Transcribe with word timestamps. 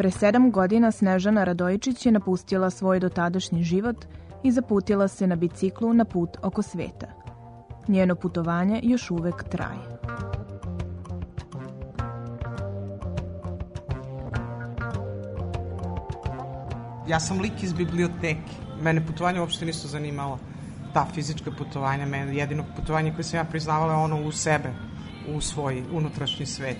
Pre 0.00 0.10
sedam 0.10 0.50
godina 0.50 0.90
Snežana 0.90 1.44
Radojičić 1.44 2.06
je 2.06 2.12
napustila 2.12 2.70
svoj 2.70 3.00
dotadašnji 3.00 3.64
život 3.64 3.96
i 4.42 4.52
zaputila 4.52 5.08
se 5.08 5.26
na 5.26 5.36
biciklu 5.36 5.92
na 5.94 6.04
put 6.04 6.36
oko 6.42 6.62
sveta. 6.62 7.06
Njeno 7.88 8.14
putovanje 8.14 8.80
još 8.82 9.10
uvek 9.10 9.44
traje. 9.48 10.00
Ja 17.08 17.20
sam 17.20 17.40
lik 17.40 17.62
iz 17.62 17.72
biblioteke. 17.72 18.52
Mene 18.82 19.06
putovanje 19.06 19.40
uopšte 19.40 19.66
nisu 19.66 19.88
zanimala. 19.88 20.38
Ta 20.94 21.06
fizička 21.14 21.50
putovanja, 21.58 22.06
mene 22.06 22.36
jedino 22.36 22.64
putovanje 22.76 23.12
koje 23.14 23.24
sam 23.24 23.38
ja 23.38 23.44
priznavala 23.44 23.92
je 23.92 23.98
ono 23.98 24.22
u 24.22 24.32
sebe, 24.32 24.72
u 25.28 25.40
svoj 25.40 25.82
unutrašnji 25.92 26.46
svet. 26.46 26.76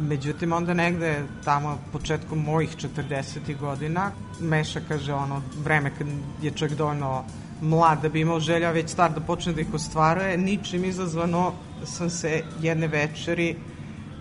Međutim, 0.00 0.52
onda 0.52 0.74
negde 0.74 1.22
tamo 1.44 1.78
početkom 1.92 2.38
mojih 2.38 2.76
40. 2.76 3.58
godina 3.60 4.10
Meša 4.40 4.80
kaže 4.88 5.14
ono 5.14 5.42
vreme 5.64 5.90
kad 5.98 6.06
je 6.42 6.50
čovjek 6.50 6.78
dovoljno 6.78 7.24
mlad 7.60 8.02
da 8.02 8.08
bi 8.08 8.20
imao 8.20 8.40
želja 8.40 8.70
već 8.70 8.90
star 8.90 9.12
da 9.12 9.20
počne 9.20 9.52
da 9.52 9.60
ih 9.60 9.74
ostvaruje, 9.74 10.38
ničim 10.38 10.84
izazvano 10.84 11.52
sam 11.84 12.10
se 12.10 12.42
jedne 12.60 12.86
večeri 12.86 13.56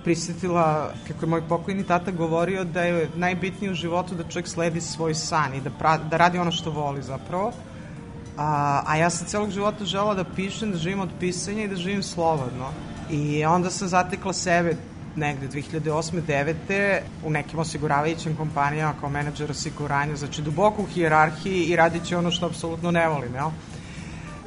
prisetila, 0.04 0.94
kako 1.08 1.26
je 1.26 1.30
moj 1.30 1.48
pokojni 1.48 1.84
tata 1.84 2.12
govorio, 2.12 2.64
da 2.64 2.82
je 2.82 3.10
najbitnije 3.16 3.72
u 3.72 3.76
životu 3.76 4.16
da 4.16 4.24
čovjek 4.24 4.48
sledi 4.48 4.82
svoj 4.82 5.16
san 5.16 5.54
i 5.54 5.62
da, 5.62 5.70
pra, 5.70 5.98
da 5.98 6.18
radi 6.18 6.38
ono 6.40 6.52
što 6.52 6.72
voli 6.72 7.02
zapravo. 7.04 7.52
A, 8.38 8.82
a 8.86 8.98
ja 8.98 9.10
sam 9.10 9.28
celog 9.28 9.50
života 9.52 9.86
žela 9.86 10.14
da 10.14 10.24
pišem, 10.24 10.72
da 10.72 10.78
živim 10.78 11.00
od 11.00 11.10
pisanja 11.20 11.64
i 11.64 11.68
da 11.68 11.76
živim 11.76 12.04
slobodno. 12.04 12.70
I 13.10 13.46
onda 13.46 13.70
sam 13.70 13.88
zatekla 13.88 14.34
sebe 14.34 14.76
negde 15.16 15.48
2008. 15.48 16.22
9. 16.28 17.00
u 17.24 17.30
nekim 17.30 17.60
osiguravajućim 17.60 18.36
kompanijama 18.36 18.94
kao 19.00 19.10
menadžer 19.10 19.52
osiguranja, 19.52 20.16
znači 20.16 20.42
duboko 20.42 20.82
u 20.82 20.86
hijerarhiji 20.86 21.66
i 21.66 21.76
radit 21.76 22.04
će 22.04 22.18
ono 22.18 22.32
što 22.32 22.46
apsolutno 22.46 22.92
ne 22.92 23.08
volim, 23.08 23.36
jel? 23.36 23.50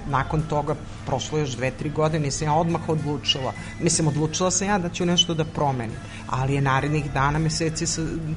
Nakon 0.08 0.42
toga 0.42 0.74
prošlo 1.06 1.38
još 1.38 1.50
dve, 1.50 1.70
tri 1.70 1.90
godine 1.90 2.28
i 2.28 2.30
sam 2.30 2.48
ja 2.48 2.54
odmah 2.54 2.88
odlučila. 2.88 3.52
Mislim, 3.80 4.08
odlučila 4.08 4.50
sam 4.50 4.68
ja 4.68 4.78
da 4.78 4.88
ću 4.88 5.06
nešto 5.06 5.34
da 5.34 5.44
promenim, 5.44 5.96
ali 6.26 6.54
je 6.54 6.60
narednih 6.60 7.12
dana, 7.12 7.38
meseci 7.38 7.86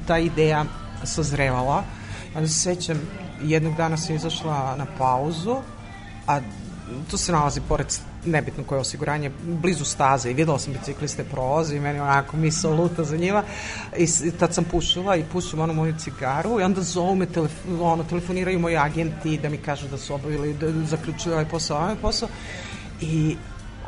ta 0.06 0.18
ideja 0.18 0.64
sazrevala. 1.04 1.84
Ja 2.34 2.46
se 2.46 2.54
sećam, 2.54 3.00
jednog 3.42 3.76
dana 3.76 3.96
sam 3.96 4.16
izašla 4.16 4.76
na 4.76 4.86
pauzu, 4.98 5.56
a 6.26 6.40
to 7.10 7.16
se 7.16 7.32
nalazi 7.32 7.60
pored 7.68 7.86
nebitno 8.24 8.64
koje 8.64 8.80
osiguranje, 8.80 9.30
blizu 9.42 9.84
staze 9.84 10.30
i 10.30 10.34
videla 10.34 10.58
sam 10.58 10.72
bicikliste 10.72 11.24
prolaze 11.24 11.76
i 11.76 11.80
meni 11.80 12.00
onako 12.00 12.36
misla 12.36 12.70
luta 12.70 13.04
za 13.04 13.16
njima. 13.16 13.42
I 13.96 14.30
tad 14.30 14.54
sam 14.54 14.64
pušila 14.64 15.16
i 15.16 15.24
pušim 15.32 15.60
onu 15.60 15.74
moju 15.74 15.94
cigaru 15.98 16.60
i 16.60 16.62
onda 16.62 16.82
zovu 16.82 17.14
me, 17.14 17.26
telef 17.26 17.52
ono, 17.80 18.04
telefoniraju 18.04 18.58
moji 18.58 18.76
agenti 18.76 19.38
da 19.38 19.48
mi 19.48 19.56
kažu 19.56 19.88
da 19.88 19.98
su 19.98 20.14
obavili, 20.14 20.54
da 20.54 20.86
zaključuju 20.86 21.32
ovaj 21.32 21.48
posao, 21.48 21.78
ovaj 21.78 21.96
posao. 21.96 22.28
I 23.00 23.36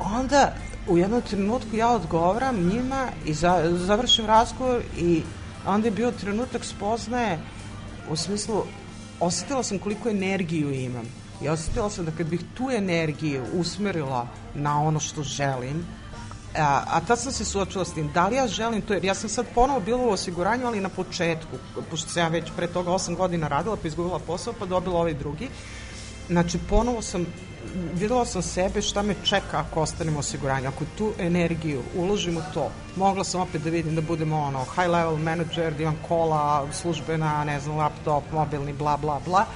onda 0.01 0.55
u 0.89 0.99
jednom 0.99 1.23
trenutku 1.23 1.77
ja 1.77 1.91
odgovaram 1.91 2.57
njima 2.57 3.09
i 3.27 3.35
za, 3.35 3.71
završim 3.73 4.27
razgovor 4.27 4.83
i 4.99 5.23
onda 5.67 5.89
je 5.89 5.93
bio 5.93 6.11
trenutak 6.11 6.65
spoznaje 6.65 7.39
u 8.11 8.17
smislu 8.17 8.65
osetila 9.21 9.63
sam 9.63 9.79
koliko 9.79 10.09
energiju 10.09 10.73
imam 10.73 11.24
I 11.43 11.49
osetila 11.49 11.91
sam 11.91 12.05
da 12.05 12.11
kad 12.11 12.27
bih 12.27 12.41
tu 12.55 12.71
energiju 12.71 13.45
usmerila 13.53 14.29
na 14.55 14.83
ono 14.83 15.01
što 15.01 15.23
želim, 15.23 15.87
a, 16.59 16.83
a 16.91 17.01
tad 17.01 17.21
sam 17.21 17.33
se 17.33 17.45
suočila 17.45 17.85
s 17.85 17.93
tim, 17.93 18.11
da 18.15 18.29
li 18.29 18.37
ja 18.37 18.49
želim 18.49 18.83
to, 18.83 18.95
jer 18.95 19.05
ja 19.05 19.15
sam 19.15 19.29
sad 19.29 19.47
ponovo 19.55 19.81
bila 19.81 20.03
u 20.03 20.11
osiguranju, 20.11 20.67
ali 20.67 20.81
na 20.81 20.89
početku, 20.89 21.57
pošto 21.91 22.09
sam 22.11 22.23
ja 22.23 22.29
već 22.29 22.45
pre 22.57 22.67
toga 22.67 22.91
8 22.91 23.17
godina 23.17 23.49
radila, 23.49 23.77
pa 23.77 23.89
izgubila 23.89 24.19
posao, 24.19 24.55
pa 24.59 24.67
dobila 24.67 25.01
ovaj 25.01 25.15
drugi. 25.15 25.49
Znači, 26.29 26.59
ponovo 26.69 27.03
sam, 27.03 27.27
videla 27.95 28.27
sam 28.27 28.43
sebe 28.43 28.83
šta 28.83 29.03
me 29.03 29.15
čeka 29.25 29.59
ako 29.59 29.81
ostanem 29.81 30.17
osiguranju. 30.17 30.69
Ako 30.69 30.85
tu 30.99 31.13
energiju 31.19 31.83
uložim 31.97 32.37
u 32.37 32.43
to, 32.55 32.71
mogla 32.97 33.25
sam 33.25 33.41
opet 33.41 33.63
da 33.63 33.71
vidim 33.71 33.95
da 33.95 34.01
budem 34.01 34.33
ono, 34.33 34.65
high 34.65 34.89
level 34.89 35.17
manager, 35.17 35.75
da 35.75 35.83
imam 35.83 35.99
kola, 36.09 36.67
službena, 36.73 37.45
ne 37.45 37.61
znam, 37.61 37.77
laptop, 37.77 38.25
mobilni, 38.33 38.73
bla, 38.73 38.97
bla, 38.97 39.21
bla 39.27 39.47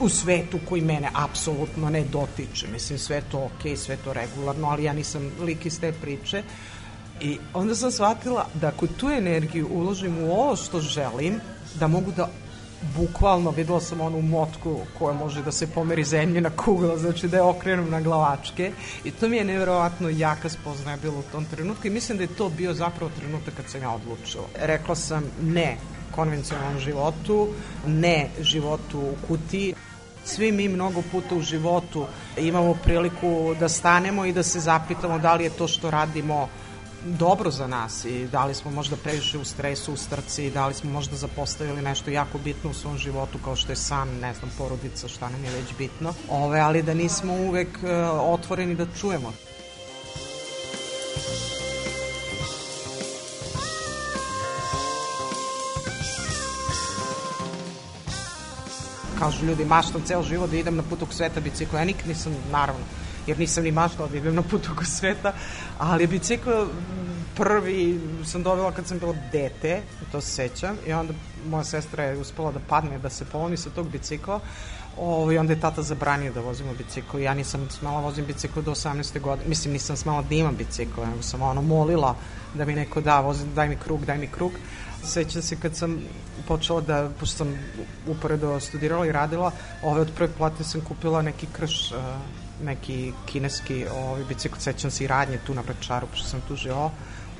u 0.00 0.08
svetu 0.08 0.58
koji 0.68 0.82
mene 0.82 1.10
apsolutno 1.14 1.90
ne 1.90 2.04
dotiče. 2.04 2.66
Mislim, 2.72 2.98
sve 2.98 3.22
to 3.30 3.38
ok, 3.38 3.78
sve 3.78 3.96
to 3.96 4.12
regularno, 4.12 4.68
ali 4.68 4.84
ja 4.84 4.92
nisam 4.92 5.30
lik 5.40 5.66
iz 5.66 5.80
te 5.80 5.92
priče. 5.92 6.42
I 7.20 7.38
onda 7.54 7.74
sam 7.74 7.90
shvatila 7.90 8.46
da 8.54 8.68
ako 8.68 8.86
tu 8.86 9.10
energiju 9.10 9.68
uložim 9.72 10.18
u 10.18 10.32
ovo 10.32 10.56
što 10.56 10.80
želim, 10.80 11.40
da 11.74 11.86
mogu 11.86 12.12
da 12.12 12.30
bukvalno 12.96 13.50
videla 13.50 13.80
sam 13.80 14.00
onu 14.00 14.22
motku 14.22 14.80
koja 14.98 15.14
može 15.14 15.42
da 15.42 15.52
se 15.52 15.66
pomeri 15.66 16.04
zemljina 16.04 16.50
kugla, 16.50 16.98
znači 16.98 17.28
da 17.28 17.36
je 17.36 17.42
okrenem 17.42 17.90
na 17.90 18.00
glavačke 18.00 18.72
i 19.04 19.10
to 19.10 19.28
mi 19.28 19.36
je 19.36 19.44
nevjerovatno 19.44 20.08
jaka 20.08 20.48
spoznaja 20.48 20.96
bilo 20.96 21.18
u 21.18 21.32
tom 21.32 21.44
trenutku 21.44 21.86
i 21.86 21.90
mislim 21.90 22.18
da 22.18 22.24
je 22.24 22.36
to 22.36 22.48
bio 22.48 22.74
zapravo 22.74 23.10
trenutak 23.18 23.54
kad 23.54 23.68
sam 23.68 23.82
ja 23.82 23.90
odlučila. 23.90 24.44
Rekla 24.54 24.94
sam 24.94 25.24
ne 25.42 25.76
konvencionalnom 26.10 26.80
životu, 26.80 27.48
ne 27.86 28.28
životu 28.40 28.98
u 28.98 29.14
kutiji. 29.28 29.74
Svi 30.24 30.52
mi 30.52 30.68
mnogo 30.68 31.02
puta 31.12 31.34
u 31.34 31.42
životu 31.42 32.06
imamo 32.36 32.74
priliku 32.74 33.54
da 33.60 33.68
stanemo 33.68 34.24
i 34.24 34.32
da 34.32 34.42
se 34.42 34.60
zapitamo 34.60 35.18
da 35.18 35.34
li 35.34 35.44
je 35.44 35.50
to 35.50 35.68
što 35.68 35.90
radimo 35.90 36.48
dobro 37.04 37.50
za 37.50 37.66
nas 37.66 38.04
i 38.04 38.26
da 38.32 38.44
li 38.44 38.54
smo 38.54 38.70
možda 38.70 38.96
previše 38.96 39.38
u 39.38 39.44
stresu, 39.44 39.92
u 39.92 39.96
strci, 39.96 40.50
da 40.50 40.66
li 40.66 40.74
smo 40.74 40.90
možda 40.90 41.16
zapostavili 41.16 41.82
nešto 41.82 42.10
jako 42.10 42.38
bitno 42.38 42.70
u 42.70 42.74
svom 42.74 42.98
životu 42.98 43.38
kao 43.44 43.56
što 43.56 43.72
je 43.72 43.76
san, 43.76 44.08
ne 44.08 44.34
znam, 44.34 44.50
porodica, 44.58 45.08
šta 45.08 45.28
nam 45.28 45.44
je 45.44 45.50
već 45.50 45.74
bitno, 45.78 46.14
Ove, 46.28 46.60
ali 46.60 46.82
da 46.82 46.94
nismo 46.94 47.32
uvek 47.32 47.68
uh, 47.68 47.90
otvoreni 48.34 48.74
da 48.74 48.86
čujemo. 49.00 49.32
Kažu 59.20 59.46
ljudi, 59.46 59.64
maštam 59.64 60.02
ceo 60.04 60.22
život 60.22 60.50
da 60.50 60.56
idem 60.56 60.76
na 60.76 60.82
put 60.82 61.02
oko 61.02 61.12
sveta 61.12 61.40
bicikla. 61.40 61.78
Ja 61.78 61.84
nikad 61.84 62.08
nisam, 62.08 62.34
naravno, 62.52 62.84
jer 63.26 63.38
nisam 63.38 63.64
ni 63.64 63.72
maštala 63.72 64.08
da 64.08 64.16
idem 64.16 64.34
na 64.34 64.42
put 64.42 64.68
oko 64.72 64.84
sveta, 64.84 65.32
ali 65.78 66.06
bicikl 66.06 66.50
prvi 67.36 68.00
sam 68.24 68.42
dobila 68.42 68.72
kad 68.72 68.86
sam 68.86 68.98
bila 68.98 69.14
dete, 69.32 69.82
to 70.12 70.20
se 70.20 70.32
sećam, 70.32 70.76
i 70.86 70.92
onda 70.92 71.14
moja 71.48 71.64
sestra 71.64 72.04
je 72.04 72.18
uspela 72.18 72.52
da 72.52 72.60
padne, 72.68 72.98
da 72.98 73.10
se 73.10 73.24
polomi 73.24 73.56
sa 73.56 73.70
tog 73.70 73.88
bicikla, 73.88 74.40
Ovo, 75.00 75.32
i 75.32 75.38
onda 75.38 75.52
je 75.52 75.60
tata 75.60 75.82
zabranio 75.82 76.32
da 76.32 76.40
vozimo 76.40 76.74
bicikl. 76.74 77.18
Ja 77.18 77.34
nisam 77.34 77.68
smela 77.70 78.00
vozim 78.00 78.26
bicikl 78.26 78.60
do 78.60 78.70
18. 78.70 79.20
godine. 79.20 79.48
Mislim, 79.48 79.72
nisam 79.72 79.96
smela 79.96 80.22
da 80.22 80.34
imam 80.34 80.56
bicikl, 80.56 81.00
nego 81.00 81.22
sam 81.22 81.42
ono 81.42 81.62
molila 81.62 82.14
da 82.54 82.64
mi 82.64 82.74
neko 82.74 83.00
da, 83.00 83.20
vozim, 83.20 83.54
daj 83.54 83.68
mi 83.68 83.76
krug, 83.76 84.04
daj 84.04 84.18
mi 84.18 84.26
krug. 84.26 84.52
Sećam 85.04 85.42
se 85.42 85.56
kad 85.56 85.76
sam 85.76 85.98
počela 86.48 86.80
da, 86.80 87.10
pošto 87.20 87.36
sam 87.36 87.54
uporedo 88.06 88.60
studirala 88.60 89.06
i 89.06 89.12
radila, 89.12 89.50
ove 89.82 90.00
od 90.00 90.10
prve 90.16 90.32
plate 90.38 90.64
sam 90.64 90.80
kupila 90.80 91.22
neki 91.22 91.46
krš, 91.52 91.92
neki 92.64 93.12
kineski 93.26 93.86
ovaj, 93.94 94.24
bicikl, 94.24 94.58
sećam 94.58 94.90
se 94.90 95.04
i 95.04 95.06
radnje 95.06 95.38
tu 95.46 95.54
na 95.54 95.60
Vračaru, 95.60 96.06
pošto 96.06 96.28
sam 96.28 96.40
tu 96.40 96.56
ko 96.56 96.90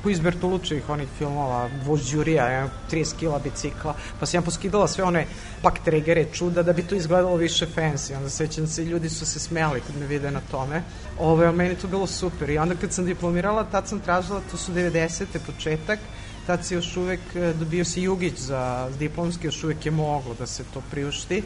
iz 0.08 0.20
Bertolučevih 0.20 0.88
onih 0.88 1.08
filmova, 1.18 1.68
vožđurija, 1.84 2.68
30 2.90 3.16
kila 3.18 3.38
bicikla, 3.38 3.94
pa 4.20 4.26
sam 4.26 4.38
ja 4.38 4.42
poskidala 4.42 4.88
sve 4.88 5.04
one 5.04 5.26
pak 5.62 5.78
tregere 5.84 6.24
čuda 6.32 6.62
da 6.62 6.72
bi 6.72 6.82
to 6.82 6.94
izgledalo 6.94 7.36
više 7.36 7.66
fancy. 7.76 8.16
Onda 8.16 8.30
sećam 8.30 8.66
se, 8.66 8.84
ljudi 8.84 9.08
su 9.08 9.26
se 9.26 9.38
smeli 9.40 9.80
kad 9.80 9.96
me 9.96 10.06
vide 10.06 10.30
na 10.30 10.40
tome. 10.50 10.82
Ovo 11.18 11.42
je 11.42 11.52
meni 11.52 11.74
to 11.74 11.88
bilo 11.88 12.06
super. 12.06 12.50
I 12.50 12.58
onda 12.58 12.74
kad 12.74 12.92
sam 12.92 13.04
diplomirala, 13.04 13.64
tad 13.64 13.88
sam 13.88 14.00
tražila, 14.00 14.40
to 14.50 14.56
su 14.56 14.72
90. 14.72 15.24
početak, 15.46 15.98
tad 16.46 16.64
se 16.64 16.74
još 16.74 16.96
uvek 16.96 17.20
e, 17.34 17.52
dobio 17.58 17.84
se 17.84 18.02
Jugić 18.02 18.38
za 18.38 18.90
diplomski, 18.98 19.46
još 19.46 19.64
uvek 19.64 19.86
je 19.86 19.92
moglo 19.92 20.34
da 20.34 20.46
se 20.46 20.64
to 20.74 20.82
priušti. 20.90 21.42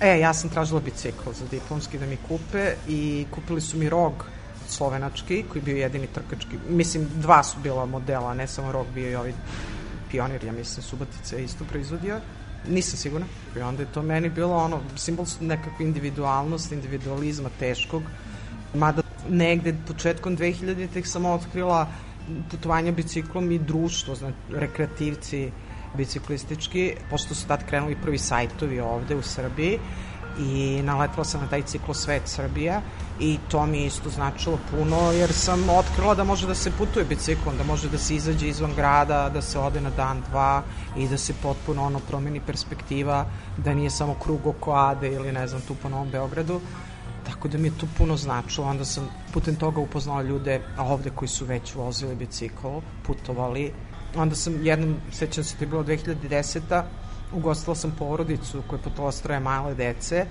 E, 0.00 0.18
ja 0.18 0.34
sam 0.34 0.50
tražila 0.50 0.80
bicikl 0.80 1.32
za 1.32 1.44
diplomski 1.50 1.98
da 1.98 2.06
mi 2.06 2.16
kupe 2.28 2.74
i 2.88 3.26
kupili 3.30 3.60
su 3.60 3.78
mi 3.78 3.88
rog 3.88 4.26
slovenački, 4.68 5.44
koji 5.52 5.62
bio 5.62 5.76
jedini 5.76 6.06
trkački. 6.06 6.58
Mislim, 6.68 7.08
dva 7.14 7.42
su 7.42 7.56
bila 7.62 7.86
modela, 7.86 8.34
ne 8.34 8.46
samo 8.46 8.72
rog, 8.72 8.86
bio 8.94 9.10
i 9.10 9.14
ovaj 9.14 9.32
pionir, 10.10 10.44
ja 10.44 10.52
mislim, 10.52 10.82
Subotica 10.82 11.36
je 11.36 11.44
isto 11.44 11.64
proizvodio. 11.64 12.20
Nisam 12.68 12.98
sigurna. 12.98 13.26
I 13.56 13.60
onda 13.60 13.82
je 13.82 13.92
to 13.92 14.02
meni 14.02 14.30
bilo 14.30 14.56
ono, 14.56 14.80
simbol 14.96 15.26
nekakve 15.40 15.84
individualnosti, 15.84 16.74
individualizma 16.74 17.50
teškog. 17.58 18.02
Mada 18.74 19.02
negde 19.28 19.74
početkom 19.86 20.36
2000-ih 20.36 21.08
sam 21.08 21.24
otkrila 21.24 21.86
putovanja 22.50 22.92
biciklom 22.92 23.52
i 23.52 23.58
društvo, 23.58 24.14
znači 24.14 24.36
rekreativci 24.50 25.50
biciklistički, 25.96 26.94
pošto 27.10 27.34
su 27.34 27.46
tad 27.46 27.66
krenuli 27.68 27.96
prvi 28.02 28.18
sajtovi 28.18 28.80
ovde 28.80 29.16
u 29.16 29.22
Srbiji 29.22 29.78
i 30.38 30.82
naletila 30.82 31.24
sam 31.24 31.40
na 31.40 31.46
taj 31.46 31.62
ciklo 31.62 31.94
Svet 31.94 32.22
Srbija 32.24 32.82
i 33.20 33.38
to 33.48 33.66
mi 33.66 33.84
isto 33.84 34.10
značilo 34.10 34.58
puno 34.70 35.12
jer 35.12 35.32
sam 35.32 35.68
otkrila 35.70 36.14
da 36.14 36.24
može 36.24 36.46
da 36.46 36.54
se 36.54 36.70
putuje 36.70 37.04
biciklom, 37.04 37.56
da 37.56 37.64
može 37.64 37.88
da 37.88 37.98
se 37.98 38.14
izađe 38.14 38.48
izvan 38.48 38.74
grada, 38.76 39.28
da 39.28 39.42
se 39.42 39.58
ode 39.58 39.80
na 39.80 39.90
dan, 39.90 40.22
dva 40.30 40.62
i 40.96 41.08
da 41.08 41.18
se 41.18 41.34
potpuno 41.42 41.84
ono 41.84 41.98
promeni 41.98 42.40
perspektiva, 42.40 43.26
da 43.56 43.74
nije 43.74 43.90
samo 43.90 44.14
krug 44.14 44.46
oko 44.46 44.72
Ade 44.72 45.12
ili 45.12 45.32
ne 45.32 45.46
znam 45.48 45.60
tu 45.60 45.74
po 45.74 45.88
Novom 45.88 46.10
Beogradu. 46.10 46.60
Tako 47.26 47.48
da 47.48 47.58
mi 47.58 47.68
je 47.68 47.78
to 47.78 47.86
puno 47.98 48.16
značilo. 48.16 48.66
Onda 48.66 48.84
sam 48.84 49.08
putem 49.32 49.56
toga 49.56 49.80
upoznala 49.80 50.22
ljude 50.22 50.60
ovde 50.78 51.10
koji 51.10 51.28
su 51.28 51.44
već 51.44 51.74
vozili 51.74 52.14
bicikl, 52.14 52.78
putovali. 53.02 53.72
Onda 54.16 54.34
sam 54.34 54.66
jednom, 54.66 54.96
sećam 55.12 55.44
se, 55.44 55.56
to 55.56 55.64
je 55.64 55.68
bilo 55.68 55.84
2010 55.84 56.82
ugostila 57.32 57.74
sam 57.74 57.94
porodicu 57.98 58.62
koja 58.66 58.78
je 58.78 58.82
putovala 58.82 59.12
stroje 59.12 59.40
male 59.40 59.74
dece, 59.74 60.26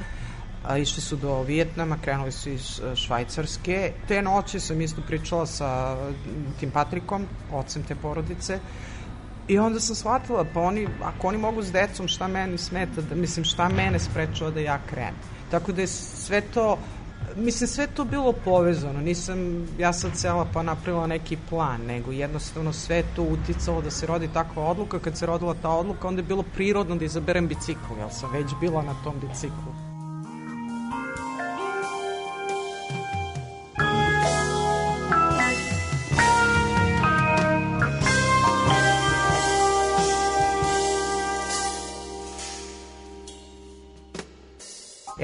a, 0.65 0.77
išli 0.77 1.01
su 1.01 1.15
do 1.15 1.41
Vijetnama, 1.43 1.97
krenuli 2.01 2.31
su 2.31 2.49
iz 2.49 2.79
e, 2.79 2.95
Švajcarske. 2.95 3.91
Te 4.07 4.21
noći 4.21 4.59
sam 4.59 4.81
isto 4.81 5.01
pričala 5.07 5.45
sa 5.45 5.97
tim 6.59 6.71
Patrikom, 6.71 7.25
ocem 7.51 7.83
te 7.83 7.95
porodice, 7.95 8.59
I 9.47 9.59
onda 9.59 9.79
sam 9.79 9.95
shvatila, 9.95 10.45
pa 10.53 10.61
oni, 10.61 10.87
ako 11.03 11.27
oni 11.27 11.37
mogu 11.37 11.63
s 11.63 11.71
decom, 11.71 12.07
šta 12.07 12.27
meni 12.27 12.57
smeta, 12.57 13.01
da, 13.01 13.15
mislim, 13.15 13.45
šta 13.45 13.69
mene 13.69 13.99
sprečava 13.99 14.51
da 14.51 14.59
ja 14.59 14.79
krenem. 14.89 15.13
Tako 15.51 15.71
da 15.71 15.81
je 15.81 15.87
sve 15.87 16.41
to, 16.41 16.77
mislim, 17.35 17.67
sve 17.67 17.87
to 17.87 18.05
bilo 18.05 18.33
povezano. 18.33 19.01
Nisam 19.01 19.67
ja 19.79 19.93
sad 19.93 20.11
cela 20.15 20.45
pa 20.53 20.63
napravila 20.63 21.07
neki 21.07 21.37
plan, 21.49 21.81
nego 21.81 22.11
jednostavno 22.11 22.73
sve 22.73 23.03
to 23.15 23.23
uticalo 23.23 23.81
da 23.81 23.91
se 23.91 24.05
rodi 24.05 24.27
takva 24.33 24.63
odluka. 24.63 24.99
Kad 24.99 25.17
se 25.17 25.25
rodila 25.25 25.55
ta 25.61 25.69
odluka, 25.69 26.07
onda 26.07 26.19
je 26.19 26.27
bilo 26.27 26.43
prirodno 26.43 26.95
da 26.95 27.05
izaberem 27.05 27.47
bicikl, 27.47 27.93
jer 27.99 28.09
sam 28.11 28.31
već 28.33 28.45
bila 28.61 28.81
na 28.81 28.95
tom 29.03 29.15
biciklu. 29.19 29.84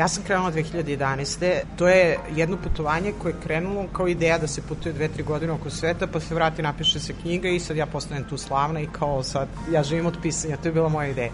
Ja 0.01 0.07
sam 0.07 0.23
krenula 0.23 0.51
2011. 0.51 1.59
To 1.75 1.87
je 1.87 2.17
jedno 2.35 2.57
putovanje 2.57 3.13
koje 3.21 3.31
je 3.31 3.41
krenulo 3.43 3.85
kao 3.93 4.07
ideja 4.07 4.37
da 4.37 4.47
se 4.47 4.61
putuje 4.61 4.93
dve, 4.93 5.07
tri 5.07 5.23
godine 5.23 5.53
oko 5.53 5.69
sveta, 5.69 6.07
pa 6.07 6.19
se 6.19 6.35
vrati, 6.35 6.61
napiše 6.61 6.99
se 6.99 7.13
knjiga 7.21 7.49
i 7.49 7.59
sad 7.59 7.77
ja 7.77 7.85
postanem 7.85 8.23
tu 8.23 8.37
slavna 8.37 8.81
i 8.81 8.87
kao 8.87 9.23
sad 9.23 9.47
ja 9.71 9.83
živim 9.83 10.05
od 10.05 10.17
pisanja, 10.21 10.57
to 10.57 10.67
je 10.67 10.73
bila 10.73 10.89
moja 10.89 11.07
ideja. 11.07 11.31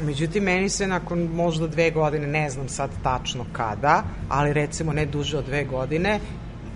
Međutim, 0.00 0.44
meni 0.44 0.68
se 0.68 0.86
nakon 0.86 1.22
možda 1.34 1.66
dve 1.66 1.90
godine, 1.90 2.26
ne 2.26 2.50
znam 2.50 2.68
sad 2.68 2.90
tačno 3.02 3.44
kada, 3.52 4.02
ali 4.28 4.52
recimo 4.52 4.92
ne 4.92 5.06
duže 5.06 5.38
od 5.38 5.44
dve 5.44 5.64
godine, 5.64 6.20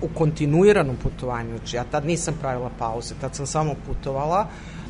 u 0.00 0.08
kontinuiranom 0.08 0.96
putovanju, 0.96 1.56
znači 1.58 1.76
ja 1.76 1.84
tad 1.84 2.06
nisam 2.06 2.34
pravila 2.40 2.70
pauze, 2.78 3.14
tad 3.20 3.34
sam 3.34 3.46
samo 3.46 3.74
putovala, 3.86 4.46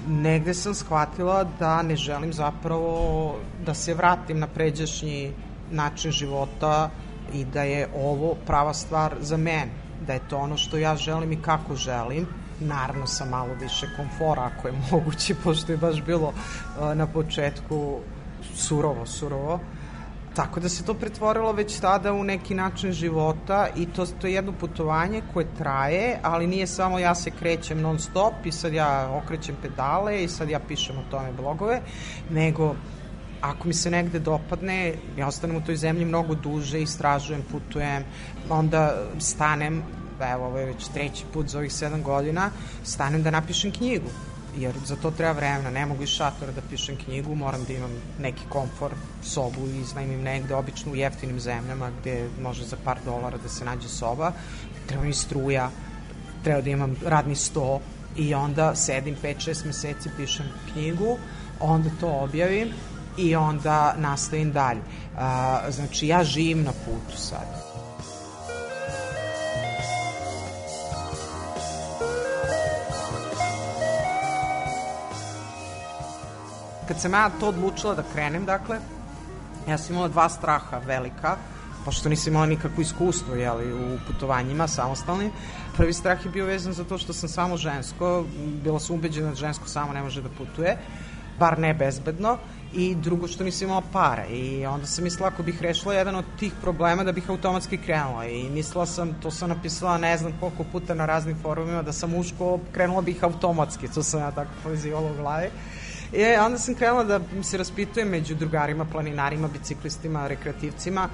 negde 0.08 0.54
sam 0.54 0.74
shvatila 0.74 1.44
da 1.58 1.82
ne 1.82 1.96
želim 1.96 2.32
zapravo 2.32 3.36
da 3.66 3.74
se 3.74 3.94
vratim 3.94 4.38
na 4.38 4.46
pređašnji 4.46 5.32
način 5.70 6.10
života 6.10 6.90
i 7.32 7.44
da 7.44 7.62
je 7.62 7.88
ovo 7.96 8.34
prava 8.46 8.74
stvar 8.74 9.14
za 9.20 9.36
mene, 9.36 9.70
da 10.06 10.12
je 10.12 10.28
to 10.28 10.38
ono 10.38 10.56
što 10.56 10.76
ja 10.76 10.96
želim 10.96 11.32
i 11.32 11.42
kako 11.42 11.76
želim, 11.76 12.26
naravno 12.60 13.06
sa 13.06 13.24
malo 13.24 13.54
više 13.60 13.86
komfora 13.96 14.42
ako 14.42 14.68
je 14.68 14.74
moguće, 14.90 15.34
pošto 15.44 15.72
je 15.72 15.78
baš 15.78 16.02
bilo 16.02 16.32
na 16.94 17.06
početku 17.06 17.98
surovo, 18.54 19.06
surovo. 19.06 19.60
Tako 20.36 20.60
da 20.60 20.68
se 20.68 20.84
to 20.84 20.94
pretvorilo 20.94 21.52
već 21.52 21.80
tada 21.80 22.12
u 22.12 22.24
neki 22.24 22.54
način 22.54 22.92
života 22.92 23.68
i 23.76 23.86
to, 23.86 24.06
to 24.06 24.26
je 24.26 24.32
jedno 24.32 24.52
putovanje 24.52 25.22
koje 25.32 25.46
traje, 25.58 26.18
ali 26.22 26.46
nije 26.46 26.66
samo 26.66 26.98
ja 26.98 27.14
se 27.14 27.30
krećem 27.30 27.80
non 27.80 27.98
stop 27.98 28.34
i 28.44 28.52
sad 28.52 28.72
ja 28.72 29.20
okrećem 29.24 29.56
pedale 29.62 30.24
i 30.24 30.28
sad 30.28 30.50
ja 30.50 30.60
pišem 30.68 30.98
o 30.98 31.10
tome 31.10 31.32
blogove, 31.32 31.80
nego 32.30 32.74
ako 33.40 33.68
mi 33.68 33.74
se 33.74 33.90
negde 33.90 34.18
dopadne, 34.18 34.94
ja 35.18 35.26
ostanem 35.26 35.56
u 35.56 35.60
toj 35.60 35.76
zemlji 35.76 36.04
mnogo 36.04 36.34
duže, 36.34 36.82
istražujem, 36.82 37.42
putujem, 37.50 38.04
onda 38.50 38.94
stanem, 39.18 39.82
evo 40.32 40.46
ovo 40.46 40.58
je 40.58 40.66
već 40.66 40.88
treći 40.88 41.24
put 41.32 41.48
za 41.48 41.58
ovih 41.58 41.72
sedam 41.72 42.02
godina, 42.02 42.50
stanem 42.84 43.22
da 43.22 43.30
napišem 43.30 43.72
knjigu 43.72 44.10
jer 44.58 44.74
za 44.84 44.96
to 44.96 45.10
treba 45.10 45.32
vremena, 45.32 45.70
ne 45.70 45.86
mogu 45.86 46.02
iz 46.02 46.08
šatora 46.08 46.52
da 46.52 46.60
pišem 46.70 46.96
knjigu, 46.96 47.34
moram 47.34 47.64
da 47.64 47.72
imam 47.72 47.90
neki 48.20 48.42
komfor, 48.48 48.92
sobu 49.22 49.66
i 49.68 49.80
iznajmim 49.80 50.22
negde, 50.22 50.54
obično 50.54 50.92
u 50.92 50.96
jeftinim 50.96 51.40
zemljama 51.40 51.90
gde 52.00 52.28
može 52.42 52.64
za 52.64 52.76
par 52.84 52.98
dolara 53.04 53.38
da 53.38 53.48
se 53.48 53.64
nađe 53.64 53.88
soba, 53.88 54.32
treba 54.86 55.04
mi 55.04 55.12
struja, 55.12 55.70
treba 56.44 56.60
da 56.60 56.70
imam 56.70 56.96
radni 57.04 57.34
sto 57.34 57.80
i 58.16 58.34
onda 58.34 58.74
sedim 58.74 59.16
5-6 59.22 59.66
meseci, 59.66 60.10
pišem 60.16 60.46
knjigu, 60.72 61.18
onda 61.60 61.90
to 62.00 62.08
objavim 62.08 62.72
i 63.16 63.36
onda 63.36 63.94
nastavim 63.98 64.52
dalje. 64.52 64.80
A, 65.18 65.60
znači, 65.70 66.06
ja 66.06 66.24
živim 66.24 66.62
na 66.62 66.72
putu 66.72 67.16
sad. 67.16 67.66
Kad 76.88 77.00
sam 77.00 77.12
ja 77.12 77.30
to 77.40 77.48
odlučila 77.48 77.94
da 77.94 78.02
krenem, 78.12 78.44
dakle, 78.44 78.78
ja 79.68 79.78
sam 79.78 79.94
imala 79.94 80.08
dva 80.08 80.28
straha 80.28 80.78
velika, 80.78 81.36
pošto 81.84 82.08
nisam 82.08 82.32
imala 82.32 82.46
nikakvo 82.46 82.80
iskustvo 82.80 83.34
jeli, 83.34 83.72
u 83.74 83.98
putovanjima 84.06 84.68
samostalnim. 84.68 85.30
Prvi 85.76 85.92
strah 85.92 86.24
je 86.24 86.30
bio 86.30 86.46
vezan 86.46 86.72
za 86.72 86.84
to 86.84 86.98
što 86.98 87.12
sam 87.12 87.28
samo 87.28 87.56
žensko, 87.56 88.24
bila 88.64 88.80
sam 88.80 88.96
ubeđena 88.96 89.28
da 89.28 89.34
žensko 89.34 89.68
samo 89.68 89.92
ne 89.92 90.02
može 90.02 90.22
da 90.22 90.28
putuje, 90.38 90.76
bar 91.38 91.58
ne 91.58 91.74
bezbedno 91.74 92.38
i 92.74 92.94
drugo 92.94 93.28
što 93.28 93.44
nisam 93.44 93.68
imala 93.68 93.82
para. 93.92 94.26
I 94.26 94.66
onda 94.66 94.86
sam 94.86 95.04
mislila 95.04 95.28
ako 95.28 95.42
bih 95.42 95.62
rešila 95.62 95.94
jedan 95.94 96.16
od 96.16 96.24
tih 96.38 96.52
problema 96.62 97.04
da 97.04 97.12
bih 97.12 97.30
automatski 97.30 97.78
krenula. 97.78 98.26
I 98.26 98.50
mislila 98.50 98.86
sam, 98.86 99.14
to 99.22 99.30
sam 99.30 99.48
napisala 99.48 99.98
ne 99.98 100.16
znam 100.16 100.32
koliko 100.40 100.64
puta 100.64 100.94
na 100.94 101.06
raznim 101.06 101.36
forumima 101.42 101.82
da 101.82 101.92
sam 101.92 102.10
muško 102.10 102.58
krenula 102.72 103.02
bih 103.02 103.24
automatski, 103.24 103.88
to 103.88 104.02
sam 104.02 104.20
ja 104.20 104.30
tako 104.30 104.50
povezivala 104.62 105.10
u 105.10 105.16
glavi. 105.16 105.48
I 106.12 106.24
onda 106.24 106.58
sam 106.58 106.74
krenula 106.74 107.04
da 107.04 107.20
se 107.42 107.58
raspitujem 107.58 108.08
među 108.08 108.34
drugarima, 108.34 108.84
planinarima, 108.84 109.48
biciklistima, 109.48 110.26
rekreativcima, 110.26 111.08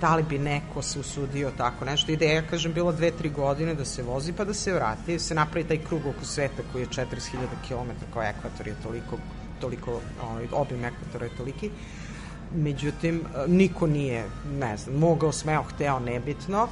da 0.00 0.16
li 0.16 0.22
bi 0.22 0.38
neko 0.38 0.82
se 0.82 1.00
usudio 1.00 1.50
tako 1.56 1.84
nešto. 1.84 2.12
Ideja, 2.12 2.42
kažem, 2.42 2.72
bila 2.72 2.92
dve, 2.92 3.10
tri 3.10 3.30
godine 3.30 3.74
da 3.74 3.84
se 3.84 4.02
vozi 4.02 4.32
pa 4.32 4.44
da 4.44 4.54
se 4.54 4.72
vrati, 4.72 5.18
se 5.18 5.34
napravi 5.34 5.68
taj 5.68 5.78
krug 5.78 6.06
oko 6.06 6.24
sveta 6.24 6.62
koji 6.72 6.82
je 6.82 6.88
40.000 6.88 7.08
km, 7.68 7.90
kao 8.14 8.22
ekvator 8.22 8.66
je 8.66 8.74
toliko 8.82 9.18
toliko, 9.64 10.00
ovaj, 10.22 10.48
obim 10.52 10.84
ekvatora 10.84 11.26
je 11.26 11.36
toliki. 11.36 11.70
Međutim, 12.54 13.22
niko 13.46 13.86
nije, 13.86 14.24
ne 14.60 14.76
znam, 14.76 14.98
mogao, 14.98 15.32
smeo, 15.32 15.62
hteo, 15.62 15.98
nebitno. 15.98 16.68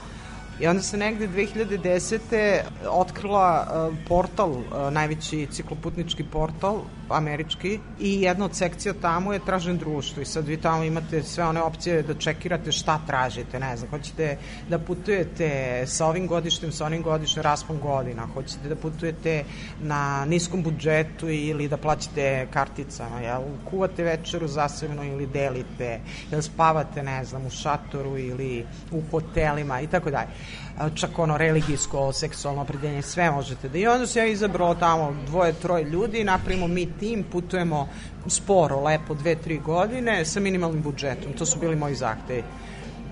I 0.60 0.66
onda 0.66 0.82
se 0.82 0.96
negde 0.96 1.28
2010. 1.28 2.60
otkrila 2.90 3.66
uh, 3.66 3.94
portal, 4.08 4.50
uh, 4.50 4.92
najveći 4.92 5.46
cikloputnički 5.50 6.24
portal, 6.24 6.82
američki 7.12 7.78
i 8.00 8.22
jedna 8.22 8.44
od 8.44 8.56
sekcija 8.56 8.94
tamo 9.00 9.32
je 9.32 9.44
tražen 9.44 9.78
društvo 9.78 10.22
i 10.22 10.24
sad 10.24 10.46
vi 10.46 10.56
tamo 10.56 10.84
imate 10.84 11.22
sve 11.22 11.44
one 11.44 11.62
opcije 11.62 12.02
da 12.02 12.14
čekirate 12.14 12.72
šta 12.72 13.00
tražite, 13.06 13.60
ne 13.60 13.76
znam, 13.76 13.90
hoćete 13.90 14.36
da 14.68 14.78
putujete 14.78 15.82
sa 15.86 16.06
ovim 16.06 16.26
godištem, 16.26 16.72
sa 16.72 16.86
onim 16.86 17.02
godištem, 17.02 17.42
raspom 17.42 17.80
godina, 17.80 18.26
hoćete 18.26 18.68
da 18.68 18.76
putujete 18.76 19.44
na 19.80 20.24
niskom 20.24 20.62
budžetu 20.62 21.28
ili 21.28 21.68
da 21.68 21.76
plaćate 21.76 22.46
karticama, 22.50 23.20
jel, 23.20 23.42
kuvate 23.64 24.04
večeru 24.04 24.48
zasebno 24.48 25.04
ili 25.04 25.26
delite, 25.26 26.00
jel 26.30 26.42
spavate, 26.42 27.02
ne 27.02 27.24
znam, 27.24 27.46
u 27.46 27.50
šatoru 27.50 28.18
ili 28.18 28.66
u 28.90 29.02
hotelima 29.10 29.80
i 29.80 29.86
tako 29.86 30.10
dalje 30.10 30.28
čak 30.94 31.18
ono 31.18 31.36
religijsko, 31.38 32.12
seksualno 32.12 32.62
opredeljenje, 32.62 33.02
sve 33.02 33.30
možete 33.30 33.68
da 33.68 33.78
i 33.78 33.86
onda 33.86 34.06
se 34.06 34.18
ja 34.18 34.26
izabrao 34.26 34.74
tamo 34.74 35.16
dvoje, 35.26 35.52
troje 35.52 35.84
ljudi, 35.84 36.24
napravimo 36.24 36.66
mi 36.68 36.86
tim, 37.00 37.24
putujemo 37.32 37.88
sporo, 38.26 38.80
lepo, 38.80 39.14
dve, 39.14 39.34
tri 39.34 39.58
godine 39.58 40.24
sa 40.24 40.40
minimalnim 40.40 40.82
budžetom, 40.82 41.32
to 41.32 41.46
su 41.46 41.58
bili 41.58 41.76
moji 41.76 41.94
zahtevi. 41.94 42.42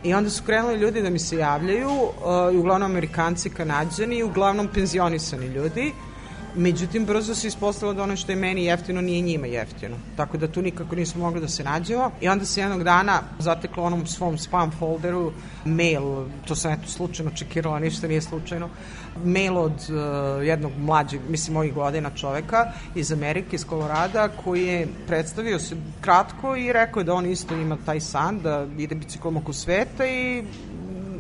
I 0.05 0.15
onda 0.15 0.31
su 0.31 0.43
krenuli 0.45 0.79
ljudi 0.79 1.03
da 1.03 1.11
mi 1.11 1.19
se 1.19 1.37
javljaju, 1.37 1.91
uh, 1.91 2.59
uglavnom 2.61 2.91
Amerikanci, 2.91 3.51
Kanadžani, 3.51 4.23
uglavnom 4.23 4.69
penzionisani 4.69 5.47
ljudi, 5.47 5.93
Međutim, 6.57 7.07
brzo 7.07 7.35
se 7.35 7.49
ispostavilo 7.49 7.95
da 7.95 8.03
ono 8.03 8.17
što 8.17 8.33
je 8.33 8.37
meni 8.37 8.65
jeftino 8.65 9.01
nije 9.01 9.21
njima 9.21 9.47
jeftino. 9.47 9.97
Tako 10.17 10.39
da 10.39 10.49
tu 10.49 10.63
nikako 10.63 10.97
nismo 10.97 11.25
mogli 11.25 11.41
da 11.41 11.49
se 11.49 11.65
nađemo. 11.65 12.11
I 12.21 12.29
onda 12.29 12.45
se 12.45 12.61
jednog 12.61 12.85
dana 12.85 13.23
zateklo 13.39 13.85
onom 13.85 14.07
svom 14.07 14.39
spam 14.39 14.71
folderu 14.71 15.33
mail, 15.65 16.27
to 16.49 16.55
sam 16.55 16.73
eto 16.73 16.89
slučajno 16.89 17.31
čekirala, 17.35 17.79
ništa 17.79 18.09
nije 18.09 18.21
slučajno, 18.21 18.69
mail 19.25 19.59
od 19.59 19.73
uh, 19.73 20.47
jednog 20.47 20.73
mlađeg, 20.79 21.21
mislim 21.29 21.55
mojih 21.55 21.75
godina 21.75 22.11
čoveka 22.11 22.73
iz 22.95 23.13
Amerike, 23.13 23.57
iz 23.57 23.65
Kolorada, 23.65 24.29
koji 24.45 24.67
je 24.67 24.89
predstavio 25.07 25.59
se 25.59 25.77
kratko 26.01 26.57
i 26.57 26.73
rekao 26.73 27.01
je 27.01 27.05
da 27.05 27.15
on 27.15 27.27
isto 27.27 27.55
ima 27.55 27.77
taj 27.87 28.01
san, 28.01 28.41
da 28.41 28.67
ide 28.79 28.95
biciklom 28.95 29.37
oko 29.37 29.53
sveta 29.53 30.07
i 30.07 30.45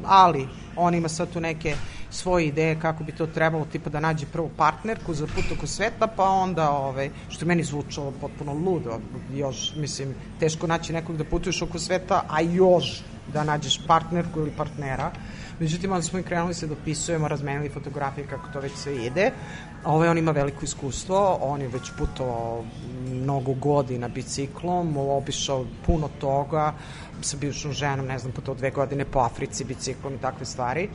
ali 0.04 0.48
on 0.76 0.94
ima 0.94 1.08
sad 1.08 1.32
tu 1.32 1.40
neke 1.40 1.74
svoje 2.10 2.46
ideje 2.46 2.80
kako 2.80 3.04
bi 3.04 3.12
to 3.12 3.26
trebalo, 3.26 3.66
tipa 3.72 3.90
da 3.90 4.00
nađe 4.00 4.26
prvo 4.26 4.50
partnerku 4.56 5.14
za 5.14 5.26
put 5.26 5.44
oko 5.56 5.66
sveta, 5.66 6.06
pa 6.06 6.24
onda, 6.24 6.70
ovaj, 6.70 7.10
što 7.28 7.46
meni 7.46 7.64
zvučalo 7.64 8.12
potpuno 8.20 8.52
ludo, 8.52 9.00
još, 9.34 9.74
mislim, 9.76 10.14
teško 10.40 10.66
naći 10.66 10.92
nekog 10.92 11.16
da 11.16 11.24
putuješ 11.24 11.62
oko 11.62 11.78
sveta, 11.78 12.24
a 12.28 12.40
još 12.40 13.02
da 13.32 13.44
nađeš 13.44 13.80
partnerku 13.86 14.40
ili 14.40 14.50
partnera. 14.56 15.10
Međutim, 15.60 15.92
onda 15.92 16.02
smo 16.02 16.18
i 16.18 16.22
krenuli 16.22 16.54
se 16.54 16.66
dopisujemo, 16.66 17.28
razmenili 17.28 17.68
fotografije 17.68 18.26
kako 18.26 18.52
to 18.52 18.60
već 18.60 18.72
sve 18.72 19.06
ide. 19.06 19.30
Ovaj, 19.84 20.08
on 20.08 20.18
ima 20.18 20.32
veliko 20.32 20.64
iskustvo, 20.64 21.38
on 21.42 21.60
je 21.60 21.68
već 21.68 21.90
putovao 21.98 22.64
mnogo 23.10 23.54
godina 23.54 24.08
biciklom, 24.08 24.96
obišao 24.96 25.66
puno 25.86 26.08
toga, 26.20 26.72
sa 27.20 27.36
bivšom 27.36 27.72
ženom, 27.72 28.06
ne 28.06 28.18
znam, 28.18 28.32
putovao 28.32 28.58
dve 28.58 28.70
godine 28.70 29.04
po 29.04 29.18
Africi 29.18 29.64
biciklom 29.64 30.14
i 30.14 30.18
takve 30.18 30.46
stvari. 30.46 30.88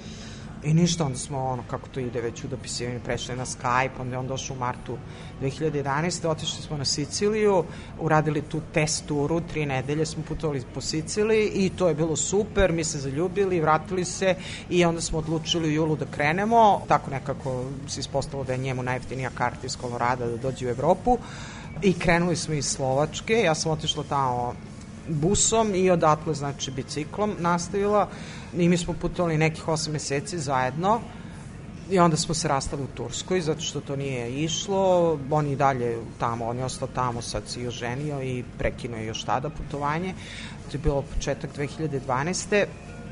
I 0.63 0.73
ništa, 0.73 1.05
onda 1.05 1.17
smo, 1.17 1.45
ono, 1.45 1.63
kako 1.69 1.87
to 1.87 1.99
ide 1.99 2.21
već 2.21 2.43
u 2.43 2.47
dopisivanju, 2.47 2.99
prešli 3.05 3.35
na 3.35 3.45
Skype, 3.45 3.99
onda 3.99 4.15
je 4.15 4.19
on 4.19 4.27
došao 4.27 4.55
u 4.55 4.59
martu 4.59 4.97
2011. 5.41 6.27
Otišli 6.27 6.61
smo 6.61 6.77
na 6.77 6.85
Siciliju, 6.85 7.63
uradili 7.99 8.41
tu 8.41 8.61
test 8.73 9.05
turu, 9.05 9.41
tri 9.41 9.65
nedelje 9.65 10.05
smo 10.05 10.23
putovali 10.23 10.63
po 10.73 10.81
Siciliji 10.81 11.51
i 11.53 11.69
to 11.69 11.87
je 11.87 11.95
bilo 11.95 12.15
super, 12.15 12.71
mi 12.71 12.83
se 12.83 12.99
zaljubili, 12.99 13.61
vratili 13.61 14.05
se 14.05 14.35
i 14.69 14.85
onda 14.85 15.01
smo 15.01 15.19
odlučili 15.19 15.69
u 15.69 15.71
julu 15.71 15.95
da 15.95 16.05
krenemo, 16.05 16.81
tako 16.87 17.11
nekako 17.11 17.63
se 17.87 17.99
ispostavilo 17.99 18.43
da 18.43 18.53
je 18.53 18.57
njemu 18.57 18.83
najeftinija 18.83 19.29
karta 19.29 19.65
iz 19.65 19.77
Kolorada 19.77 20.27
da 20.27 20.37
dođe 20.37 20.67
u 20.67 20.69
Evropu 20.69 21.17
i 21.81 21.93
krenuli 21.93 22.35
smo 22.35 22.53
iz 22.53 22.65
Slovačke, 22.65 23.33
ja 23.33 23.55
sam 23.55 23.71
otišla 23.71 24.03
tamo 24.09 24.53
busom 25.07 25.75
i 25.75 25.89
odatle, 25.91 26.33
znači, 26.33 26.71
biciklom 26.71 27.35
nastavila 27.39 28.09
i 28.57 28.69
mi 28.69 28.77
smo 28.77 28.93
putovali 28.93 29.37
nekih 29.37 29.67
8 29.67 29.91
meseci 29.91 30.39
zajedno 30.39 31.01
i 31.89 31.99
onda 31.99 32.17
smo 32.17 32.35
se 32.35 32.47
rastali 32.47 32.83
u 32.83 32.87
Turskoj 32.87 33.41
zato 33.41 33.61
što 33.61 33.81
to 33.81 33.95
nije 33.95 34.43
išlo, 34.43 35.17
on 35.31 35.47
i 35.47 35.55
dalje 35.55 35.97
tamo, 36.19 36.45
on 36.45 36.57
je 36.57 36.65
ostao 36.65 36.87
tamo, 36.87 37.21
sad 37.21 37.43
se 37.47 37.61
i 37.61 37.67
oženio 37.67 38.21
i 38.23 38.43
prekinuo 38.57 38.99
je 38.99 39.05
još 39.05 39.23
tada 39.23 39.49
putovanje, 39.49 40.13
to 40.71 40.77
je 40.77 40.81
bilo 40.81 41.01
početak 41.01 41.49
2012. 41.57 42.65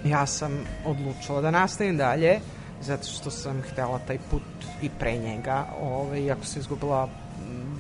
Ja 0.06 0.26
sam 0.26 0.52
odlučila 0.86 1.42
da 1.42 1.52
nastavim 1.52 1.98
dalje, 1.98 2.40
zato 2.82 3.08
što 3.08 3.32
sam 3.32 3.62
htela 3.62 4.00
taj 4.00 4.18
put 4.32 4.42
i 4.82 4.90
pre 5.00 5.18
njega, 5.18 5.66
ovaj, 5.82 6.20
iako 6.20 6.46
sam 6.46 6.62
izgubila 6.62 7.10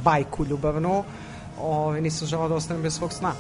bajku 0.04 0.46
ljubavnu, 0.46 1.04
ovaj, 1.62 2.02
nisam 2.02 2.28
žela 2.28 2.48
da 2.48 2.56
ostanem 2.56 2.84
bez 2.84 2.94
svog 2.94 3.14
sna. 3.14 3.34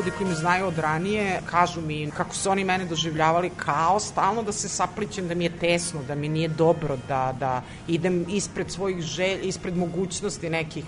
Ljudi 0.00 0.16
koji 0.16 0.28
me 0.28 0.34
znaju 0.34 0.66
od 0.66 0.78
ranije 0.78 1.40
kažu 1.50 1.80
mi 1.80 2.10
kako 2.16 2.34
su 2.34 2.50
oni 2.50 2.64
mene 2.64 2.84
doživljavali 2.84 3.50
kao 3.56 4.00
stalno 4.00 4.42
da 4.42 4.52
se 4.52 4.68
saplićem, 4.68 5.28
da 5.28 5.34
mi 5.34 5.44
je 5.44 5.58
tesno, 5.58 6.00
da 6.08 6.14
mi 6.14 6.28
nije 6.28 6.48
dobro, 6.48 6.96
da, 7.08 7.34
da 7.40 7.62
idem 7.88 8.24
ispred 8.28 8.70
svojih 8.70 9.00
želj, 9.00 9.40
ispred 9.48 9.76
mogućnosti 9.76 10.50
nekih 10.50 10.84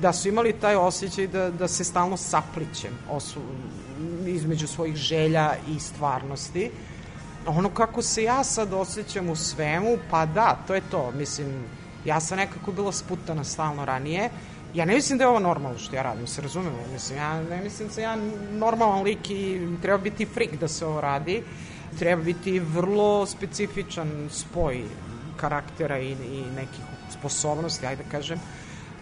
da 0.00 0.12
su 0.12 0.28
imali 0.28 0.52
taj 0.52 0.76
osjećaj 0.76 1.26
da, 1.26 1.50
da 1.50 1.68
se 1.68 1.84
stalno 1.84 2.16
saplićem 2.16 2.96
osu, 3.10 3.40
između 4.26 4.66
svojih 4.66 4.96
želja 4.96 5.54
i 5.68 5.80
stvarnosti. 5.80 6.70
Ono 7.46 7.70
kako 7.70 8.02
se 8.02 8.22
ja 8.22 8.44
sad 8.44 8.72
osjećam 8.72 9.28
u 9.28 9.36
svemu, 9.36 9.98
pa 10.10 10.26
da, 10.26 10.58
to 10.66 10.74
je 10.74 10.80
to. 10.90 11.10
Mislim, 11.10 11.64
ja 12.04 12.20
sam 12.20 12.38
nekako 12.38 12.72
bila 12.72 12.92
sputana 12.92 13.44
stalno 13.44 13.84
ranije, 13.84 14.30
ja 14.74 14.84
ne 14.84 14.94
mislim 14.94 15.18
da 15.18 15.24
je 15.24 15.28
ovo 15.28 15.38
normalno 15.38 15.78
što 15.78 15.96
ja 15.96 16.02
radim, 16.02 16.26
se 16.26 16.42
razumemo, 16.42 16.76
mislim, 16.92 17.18
ja 17.18 17.42
ne 17.42 17.60
mislim 17.60 17.88
da 17.88 17.94
sam 17.94 18.02
ja 18.02 18.16
normalan 18.50 19.02
lik 19.02 19.30
i 19.30 19.68
treba 19.82 19.98
biti 19.98 20.26
frik 20.26 20.58
da 20.60 20.68
se 20.68 20.86
ovo 20.86 21.00
radi, 21.00 21.42
treba 21.98 22.22
biti 22.22 22.58
vrlo 22.58 23.26
specifičan 23.26 24.28
spoj 24.32 24.84
karaktera 25.36 25.98
i, 25.98 26.12
i 26.12 26.42
nekih 26.56 26.80
sposobnosti, 27.18 27.86
ajde 27.86 28.02
da 28.02 28.10
kažem, 28.10 28.40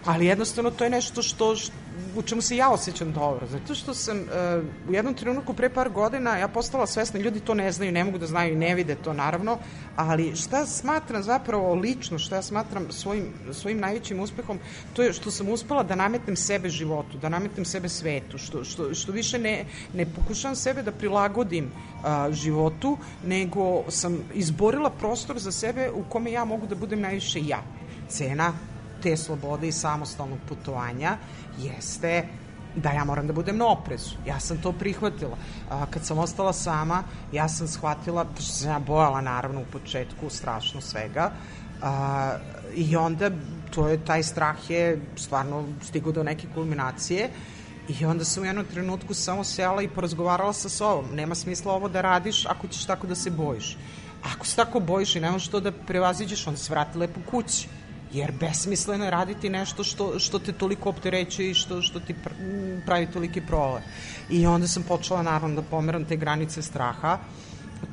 ali 0.07 0.25
jednostavno 0.25 0.71
to 0.71 0.83
je 0.83 0.89
nešto 0.89 1.21
što, 1.21 1.55
što 1.55 1.73
u 2.15 2.21
čemu 2.21 2.41
se 2.41 2.57
ja 2.57 2.69
osjećam 2.69 3.11
dobro, 3.13 3.47
zato 3.47 3.75
što 3.75 3.93
sam 3.93 4.17
uh, 4.17 4.89
u 4.89 4.93
jednom 4.93 5.13
trenutku 5.13 5.53
pre 5.53 5.69
par 5.69 5.89
godina 5.89 6.37
ja 6.37 6.47
postala 6.47 6.87
svesna, 6.87 7.19
ljudi 7.19 7.39
to 7.39 7.53
ne 7.53 7.71
znaju, 7.71 7.91
ne 7.91 8.03
mogu 8.03 8.17
da 8.17 8.27
znaju 8.27 8.53
i 8.53 8.57
ne 8.57 8.75
vide 8.75 8.95
to 8.95 9.13
naravno, 9.13 9.57
ali 9.95 10.35
šta 10.35 10.65
smatram 10.65 11.23
zapravo 11.23 11.73
lično, 11.73 12.19
šta 12.19 12.35
ja 12.35 12.41
smatram 12.41 12.91
svojim, 12.91 13.33
svojim 13.51 13.79
najvećim 13.79 14.19
uspehom, 14.19 14.59
to 14.93 15.03
je 15.03 15.13
što 15.13 15.31
sam 15.31 15.49
uspela 15.49 15.83
da 15.83 15.95
nametnem 15.95 16.35
sebe 16.35 16.69
životu, 16.69 17.17
da 17.17 17.29
nametnem 17.29 17.65
sebe 17.65 17.89
svetu, 17.89 18.37
što, 18.37 18.63
što, 18.63 18.93
što 18.93 19.11
više 19.11 19.39
ne, 19.39 19.65
ne 19.93 20.05
pokušavam 20.05 20.55
sebe 20.55 20.83
da 20.83 20.91
prilagodim 20.91 21.65
uh, 21.65 22.33
životu, 22.33 22.97
nego 23.25 23.83
sam 23.89 24.17
izborila 24.33 24.89
prostor 24.89 25.39
za 25.39 25.51
sebe 25.51 25.91
u 25.91 26.03
kome 26.09 26.31
ja 26.31 26.45
mogu 26.45 26.67
da 26.67 26.75
budem 26.75 27.01
najviše 27.01 27.41
ja. 27.45 27.61
Cena 28.09 28.53
te 29.01 29.17
slobode 29.17 29.67
i 29.67 29.71
samostalnog 29.71 30.39
putovanja 30.49 31.17
jeste 31.57 32.27
da 32.75 32.91
ja 32.91 33.03
moram 33.03 33.27
da 33.27 33.33
budem 33.33 33.57
na 33.57 33.67
oprezu. 33.67 34.15
Ja 34.25 34.39
sam 34.39 34.61
to 34.61 34.71
prihvatila. 34.71 35.37
A, 35.69 35.85
kad 35.85 36.05
sam 36.05 36.17
ostala 36.17 36.53
sama, 36.53 37.03
ja 37.31 37.49
sam 37.49 37.67
shvatila, 37.67 38.23
da 38.23 38.41
sam 38.41 38.71
ja 38.71 38.79
bojala 38.79 39.21
naravno 39.21 39.61
u 39.61 39.65
početku 39.71 40.29
strašno 40.29 40.81
svega, 40.81 41.31
a, 41.81 42.37
i 42.75 42.95
onda 42.95 43.31
to 43.71 43.87
je, 43.87 44.05
taj 44.05 44.23
strah 44.23 44.69
je 44.69 45.01
stvarno 45.15 45.65
stigao 45.81 46.11
do 46.11 46.23
neke 46.23 46.47
kulminacije 46.53 47.29
i 47.87 48.05
onda 48.05 48.25
sam 48.25 48.43
u 48.43 48.45
jednom 48.45 48.65
trenutku 48.65 49.13
samo 49.13 49.43
sela 49.43 49.81
i 49.81 49.87
porazgovarala 49.87 50.53
sa 50.53 50.69
sobom. 50.69 51.15
Nema 51.15 51.35
smisla 51.35 51.73
ovo 51.73 51.89
da 51.89 52.01
radiš 52.01 52.45
ako 52.45 52.67
ćeš 52.67 52.85
tako 52.85 53.07
da 53.07 53.15
se 53.15 53.31
bojiš. 53.31 53.77
Ako 54.35 54.45
se 54.45 54.55
tako 54.55 54.79
bojiš 54.79 55.15
i 55.15 55.19
nemaš 55.19 55.47
to 55.47 55.59
da 55.59 55.71
prevaziđeš, 55.71 56.47
onda 56.47 56.57
se 56.57 56.73
vrati 56.73 56.97
lepo 56.97 57.19
kući 57.31 57.67
jer 58.13 58.31
besmisleno 58.39 59.05
je 59.05 59.11
raditi 59.11 59.49
nešto 59.49 59.83
što, 59.83 60.19
što 60.19 60.39
te 60.39 60.53
toliko 60.53 60.89
opterećuje 60.89 61.51
i 61.51 61.53
što, 61.53 61.81
što 61.81 61.99
ti 61.99 62.15
pravi 62.85 63.07
toliki 63.11 63.41
prole. 63.41 63.81
I 64.29 64.45
onda 64.45 64.67
sam 64.67 64.83
počela 64.83 65.23
naravno 65.23 65.61
da 65.61 65.67
pomeram 65.67 66.05
te 66.05 66.15
granice 66.15 66.61
straha, 66.61 67.19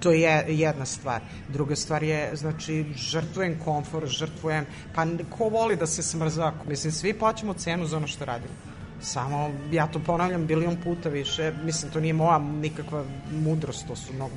To 0.01 0.13
je 0.13 0.45
jedna 0.49 0.85
stvar. 0.85 1.21
Druga 1.49 1.77
stvar 1.77 2.03
je, 2.03 2.37
znači, 2.37 2.85
žrtvujem 2.97 3.59
komfor, 3.65 4.07
žrtvujem, 4.09 4.67
pa 4.95 5.07
ko 5.31 5.49
voli 5.49 5.77
da 5.77 5.87
se 5.87 6.03
smrza? 6.03 6.53
Mislim, 6.69 6.93
svi 6.93 7.13
plaćamo 7.19 7.55
cenu 7.55 7.87
za 7.87 7.97
ono 7.97 8.07
što 8.07 8.25
radimo. 8.25 8.55
Samo, 9.01 9.51
ja 9.73 9.87
to 9.87 9.99
ponavljam 9.99 10.47
bilion 10.47 10.77
puta 10.85 11.09
više, 11.09 11.53
mislim, 11.65 11.93
to 11.93 12.01
nije 12.01 12.13
moja 12.13 12.39
nikakva 12.39 13.05
mudrost, 13.31 13.87
to 13.87 13.97
su 13.97 14.13
mnogo 14.13 14.35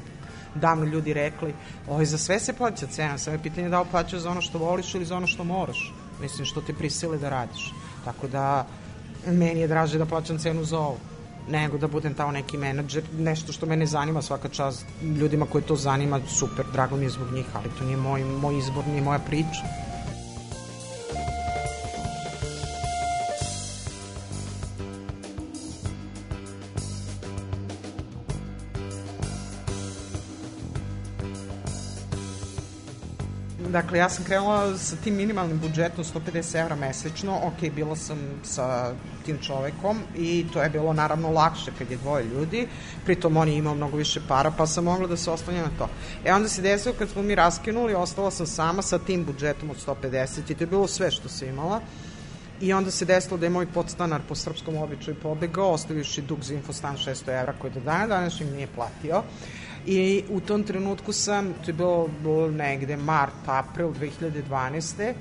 davno 0.58 0.86
ljudi 0.86 1.14
rekli, 1.14 1.54
ovaj, 1.88 2.06
za 2.06 2.18
sve 2.18 2.40
se 2.40 2.54
plaća 2.54 2.88
cena, 2.88 3.18
sve 3.18 3.34
je 3.34 3.44
pitanje 3.44 3.70
da 3.70 3.82
li 3.82 3.88
plaćaš 3.92 4.20
za 4.20 4.30
ono 4.32 4.42
što 4.42 4.58
voliš 4.58 4.96
ili 4.96 5.06
za 5.06 5.18
ono 5.18 5.28
što 5.28 5.44
moraš. 5.44 5.94
Mislim, 6.22 6.46
što 6.46 6.62
te 6.62 6.74
prisile 6.74 7.18
da 7.18 7.30
radiš. 7.30 7.74
Tako 8.06 8.28
da, 8.28 8.66
meni 9.28 9.60
je 9.60 9.68
draže 9.68 9.98
da 9.98 10.06
plaćam 10.06 10.38
cenu 10.38 10.64
za 10.64 10.80
ovo. 10.80 10.98
nego 11.50 11.78
da 11.78 11.88
budem 11.88 12.14
tamo 12.14 12.32
neki 12.32 12.58
menadžer, 12.58 13.04
nešto 13.18 13.54
što 13.54 13.66
mene 13.66 13.86
zanima 13.86 14.22
svaka 14.22 14.50
čast 14.50 14.86
ljudima 15.02 15.46
koje 15.46 15.62
to 15.62 15.76
zanima, 15.76 16.20
super, 16.28 16.66
drago 16.74 16.96
mi 16.96 17.06
je 17.06 17.10
zbog 17.10 17.32
njih, 17.32 17.46
ali 17.54 17.70
to 17.80 17.86
nije 17.86 17.98
moj, 17.98 18.24
moj 18.24 18.58
izbor, 18.58 18.88
nije 18.88 19.02
moja 19.02 19.20
priča. 19.20 19.87
Dakle, 33.70 33.98
ja 34.00 34.10
sam 34.10 34.24
krenula 34.24 34.78
sa 34.78 34.96
tim 35.04 35.16
minimalnim 35.16 35.60
budžetom 35.60 36.04
150 36.04 36.62
evra 36.62 36.76
mesečno, 36.76 37.40
ok, 37.44 37.72
bila 37.76 37.96
sam 37.96 38.18
sa 38.44 38.94
tim 39.26 39.38
čovekom 39.42 40.00
i 40.16 40.46
to 40.54 40.62
je 40.64 40.70
bilo 40.70 40.94
naravno 40.94 41.32
lakše 41.32 41.72
kad 41.78 41.92
je 41.92 41.98
dvoje 41.98 42.26
ljudi, 42.26 42.68
pritom 43.06 43.38
on 43.38 43.48
je 43.48 43.58
imao 43.58 43.76
mnogo 43.76 43.98
više 43.98 44.22
para, 44.28 44.52
pa 44.52 44.68
sam 44.68 44.84
mogla 44.84 45.08
da 45.08 45.18
se 45.18 45.32
oslanja 45.32 45.62
na 45.62 45.72
to. 45.78 45.90
E 46.26 46.34
onda 46.34 46.50
se 46.50 46.62
desilo 46.62 46.96
kad 47.00 47.10
smo 47.10 47.22
mi 47.22 47.36
raskinuli, 47.36 47.96
ostala 47.96 48.32
sam 48.32 48.48
sama 48.48 48.82
sa 48.82 49.00
tim 49.00 49.26
budžetom 49.26 49.70
od 49.70 49.78
150 49.88 50.52
i 50.52 50.56
to 50.56 50.64
je 50.64 50.68
bilo 50.68 50.88
sve 50.88 51.12
što 51.12 51.30
sam 51.30 51.48
imala. 51.48 51.82
I 52.62 52.74
onda 52.74 52.92
se 52.92 53.06
desilo 53.06 53.38
da 53.38 53.46
je 53.46 53.50
moj 53.50 53.68
podstanar 53.74 54.22
po 54.30 54.36
srpskom 54.36 54.78
običaju 54.78 55.16
pobegao, 55.24 55.72
ostavivši 55.72 56.22
dug 56.22 56.44
za 56.44 56.54
infostan 56.54 56.98
600 56.98 57.40
evra 57.40 57.54
koji 57.60 57.74
do 57.74 57.80
dana 57.80 58.08
današnjim 58.08 58.50
nije 58.50 58.68
platio. 58.76 59.24
I 59.90 60.24
u 60.30 60.40
tom 60.40 60.64
trenutku 60.64 61.14
sam, 61.14 61.54
to 61.54 61.70
je 61.72 61.74
bilo, 61.74 62.10
bilo 62.24 62.52
negde 62.52 62.98
mart, 62.98 63.34
april 63.46 63.88
2012. 63.88 65.14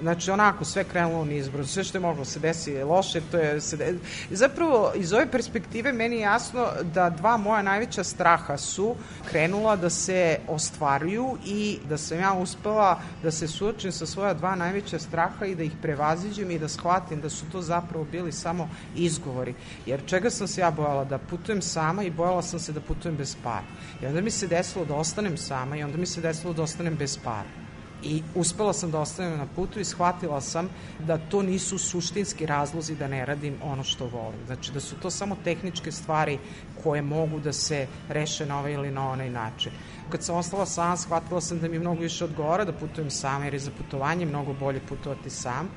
Znači, 0.00 0.30
onako, 0.30 0.64
sve 0.64 0.84
krenulo 0.84 1.24
nizbrzo, 1.24 1.68
sve 1.68 1.84
što 1.84 1.98
je 1.98 2.02
moglo 2.02 2.24
se 2.24 2.40
desi 2.40 2.82
loše, 2.82 3.20
to 3.30 3.36
je 3.36 3.60
se 3.60 3.76
de... 3.76 3.94
Zapravo, 4.30 4.92
iz 4.94 5.12
ove 5.12 5.30
perspektive 5.30 5.92
meni 5.92 6.16
je 6.16 6.20
jasno 6.20 6.66
da 6.94 7.10
dva 7.10 7.36
moja 7.36 7.62
najveća 7.62 8.04
straha 8.04 8.56
su 8.56 8.94
krenula 9.30 9.76
da 9.76 9.90
se 9.90 10.38
ostvaruju 10.48 11.38
i 11.46 11.78
da 11.88 11.98
sam 11.98 12.18
ja 12.18 12.32
uspela 12.32 13.00
da 13.22 13.30
se 13.30 13.48
suočim 13.48 13.92
sa 13.92 14.06
svoja 14.06 14.34
dva 14.34 14.54
najveća 14.54 14.98
straha 14.98 15.46
i 15.46 15.54
da 15.54 15.62
ih 15.62 15.72
prevaziđem 15.82 16.50
i 16.50 16.58
da 16.58 16.68
shvatim 16.68 17.20
da 17.20 17.30
su 17.30 17.44
to 17.52 17.62
zapravo 17.62 18.04
bili 18.04 18.32
samo 18.32 18.68
izgovori. 18.96 19.54
Jer 19.86 20.06
čega 20.06 20.30
sam 20.30 20.48
se 20.48 20.60
ja 20.60 20.70
bojala? 20.70 21.04
Da 21.04 21.18
putujem 21.18 21.62
sama 21.62 22.02
i 22.02 22.10
bojala 22.10 22.42
sam 22.42 22.60
se 22.60 22.72
da 22.72 22.80
putujem 22.80 23.16
bez 23.16 23.36
para. 23.42 23.66
I 24.02 24.06
onda 24.06 24.20
mi 24.20 24.30
se 24.30 24.46
desilo 24.46 24.84
da 24.84 24.94
ostanem 24.94 25.36
sama 25.36 25.76
i 25.76 25.82
onda 25.82 25.98
mi 25.98 26.06
se 26.06 26.20
desilo 26.20 26.52
da 26.52 26.62
ostanem 26.62 26.96
bez 26.96 27.18
para. 27.24 27.65
I 28.02 28.22
uspela 28.34 28.72
sam 28.72 28.90
da 28.90 29.00
ostanem 29.00 29.38
na 29.38 29.46
putu 29.46 29.80
i 29.80 29.84
shvatila 29.84 30.40
sam 30.40 30.68
da 30.98 31.18
to 31.18 31.42
nisu 31.42 31.78
suštinski 31.78 32.46
razlozi 32.46 32.94
da 32.96 33.08
ne 33.08 33.26
radim 33.26 33.58
ono 33.62 33.84
što 33.84 34.06
volim. 34.06 34.46
Znači 34.46 34.72
da 34.72 34.80
su 34.80 34.96
to 34.96 35.10
samo 35.10 35.36
tehničke 35.44 35.92
stvari 35.92 36.38
koje 36.74 37.02
mogu 37.02 37.40
da 37.40 37.52
se 37.52 37.86
reše 38.08 38.46
na 38.46 38.58
ovaj 38.58 38.72
ili 38.72 38.90
na 38.90 39.08
onaj 39.10 39.30
način. 39.30 39.72
Kad 40.08 40.24
sam 40.24 40.36
ostala 40.36 40.66
sam, 40.66 40.96
shvatila 40.96 41.40
sam 41.40 41.60
da 41.60 41.68
mi 41.68 41.78
mnogo 41.78 42.00
više 42.00 42.24
odgovara 42.24 42.64
da 42.64 42.72
putujem 42.72 43.10
sam, 43.10 43.44
jer 43.44 43.54
je 43.54 43.60
za 43.60 43.70
putovanje 43.70 44.26
mnogo 44.26 44.52
bolje 44.52 44.80
putovati 44.80 45.30
sam 45.30 45.70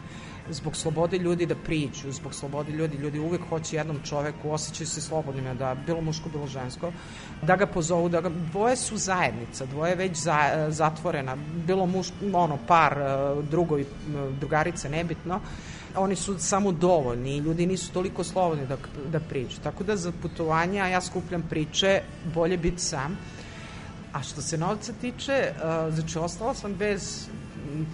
zbog 0.49 0.75
slobode 0.75 1.17
ljudi 1.17 1.45
da 1.45 1.55
priđu, 1.55 2.11
zbog 2.11 2.33
slobode 2.33 2.71
ljudi, 2.71 2.97
ljudi 2.97 3.19
uvek 3.19 3.41
hoće 3.49 3.75
jednom 3.75 3.99
čoveku, 4.03 4.51
osjećaju 4.51 4.87
se 4.87 5.01
slobodnima, 5.01 5.53
da 5.53 5.75
bilo 5.85 6.01
muško, 6.01 6.29
bilo 6.29 6.47
žensko, 6.47 6.91
da 7.41 7.55
ga 7.55 7.67
pozovu, 7.67 8.09
da 8.09 8.21
ga, 8.21 8.29
dvoje 8.29 8.75
su 8.75 8.97
zajednica, 8.97 9.65
dvoje 9.65 9.95
već 9.95 10.17
za, 10.17 10.67
zatvorena, 10.69 11.37
bilo 11.67 11.85
muš, 11.85 12.07
ono, 12.33 12.57
par, 12.67 12.95
drugoj, 13.49 13.85
drugarice, 14.39 14.89
nebitno, 14.89 15.39
oni 15.95 16.15
su 16.15 16.35
samo 16.39 16.71
dovoljni 16.71 17.37
i 17.37 17.39
ljudi 17.39 17.65
nisu 17.65 17.91
toliko 17.93 18.23
slobodni 18.23 18.67
da, 18.67 18.77
da 19.11 19.19
priđu. 19.19 19.57
Tako 19.63 19.83
da 19.83 19.95
za 19.95 20.11
putovanja 20.21 20.87
ja 20.87 21.01
skupljam 21.01 21.43
priče, 21.49 22.01
bolje 22.33 22.57
biti 22.57 22.81
sam. 22.81 23.17
A 24.13 24.23
što 24.23 24.41
se 24.41 24.57
novca 24.57 24.93
tiče, 25.01 25.53
znači 25.91 26.19
ostala 26.19 26.53
sam 26.53 26.73
bez 26.73 27.27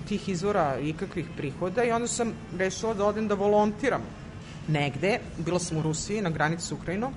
tih 0.08 0.30
izvora 0.30 0.80
ikakvih 0.80 1.26
prihoda 1.38 1.84
i 1.84 1.92
onda 1.92 2.08
sam 2.08 2.34
rešila 2.58 2.94
da 2.94 3.06
odem 3.06 3.28
da 3.28 3.36
volontiram 3.36 4.02
negde. 4.68 5.20
Bila 5.38 5.60
sam 5.60 5.78
u 5.78 5.82
Rusiji 5.82 6.22
na 6.22 6.30
granici 6.30 6.68
s 6.68 6.72
Ukrajinom 6.72 7.14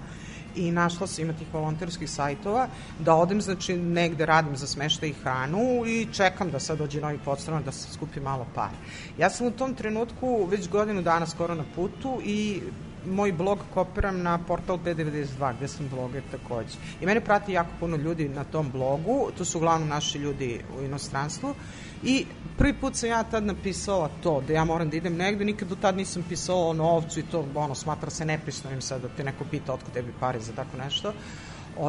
i 0.56 0.70
našla 0.70 1.06
sam 1.06 1.24
ima 1.24 1.32
tih 1.32 1.46
volonterskih 1.52 2.10
sajtova 2.10 2.68
da 2.98 3.14
odem, 3.14 3.40
znači 3.40 3.76
negde 3.76 4.26
radim 4.26 4.56
za 4.56 4.66
smešta 4.66 5.06
i 5.06 5.12
hranu 5.12 5.86
i 5.86 6.06
čekam 6.12 6.50
da 6.50 6.60
sad 6.60 6.78
dođe 6.78 7.00
novi 7.00 7.18
podstanar 7.24 7.62
da 7.62 7.72
se 7.72 7.92
skupi 7.92 8.20
malo 8.20 8.46
para. 8.54 8.76
Ja 9.18 9.30
sam 9.30 9.46
u 9.46 9.50
tom 9.50 9.74
trenutku 9.74 10.44
već 10.44 10.68
godinu 10.68 11.02
dana 11.02 11.26
skoro 11.26 11.54
na 11.54 11.64
putu 11.74 12.20
i 12.24 12.62
moj 13.08 13.32
blog 13.32 13.58
kopiram 13.74 14.22
na 14.22 14.38
portal 14.38 14.78
B92 14.84 15.56
gde 15.56 15.68
sam 15.68 15.88
bloger 15.88 16.22
takođe. 16.30 16.76
I 17.00 17.06
mene 17.06 17.20
prati 17.20 17.52
jako 17.52 17.70
puno 17.80 17.96
ljudi 17.96 18.28
na 18.28 18.44
tom 18.44 18.70
blogu, 18.70 19.30
to 19.38 19.44
su 19.44 19.58
uglavnom 19.58 19.88
naši 19.88 20.18
ljudi 20.18 20.60
u 20.78 20.82
inostranstvu 20.82 21.54
I 22.02 22.26
prvi 22.58 22.72
put 22.72 22.96
sam 22.96 23.08
ja 23.08 23.22
tad 23.22 23.44
napisala 23.44 24.10
to, 24.22 24.40
da 24.46 24.52
ja 24.52 24.64
moram 24.64 24.90
da 24.90 24.96
idem 24.96 25.16
negde, 25.16 25.44
nikad 25.44 25.68
do 25.68 25.76
tad 25.76 25.96
nisam 25.96 26.24
pisala 26.28 26.68
o 26.68 26.72
novcu 26.72 27.20
i 27.20 27.22
to, 27.22 27.44
ono, 27.54 27.74
smatra 27.74 28.10
se 28.10 28.24
nepristojnim 28.24 28.80
sad 28.80 29.02
da 29.02 29.08
te 29.08 29.24
neko 29.24 29.44
pita 29.50 29.74
otko 29.74 29.90
tebi 29.90 30.12
pare 30.20 30.40
za 30.40 30.52
tako 30.52 30.76
nešto. 30.76 31.12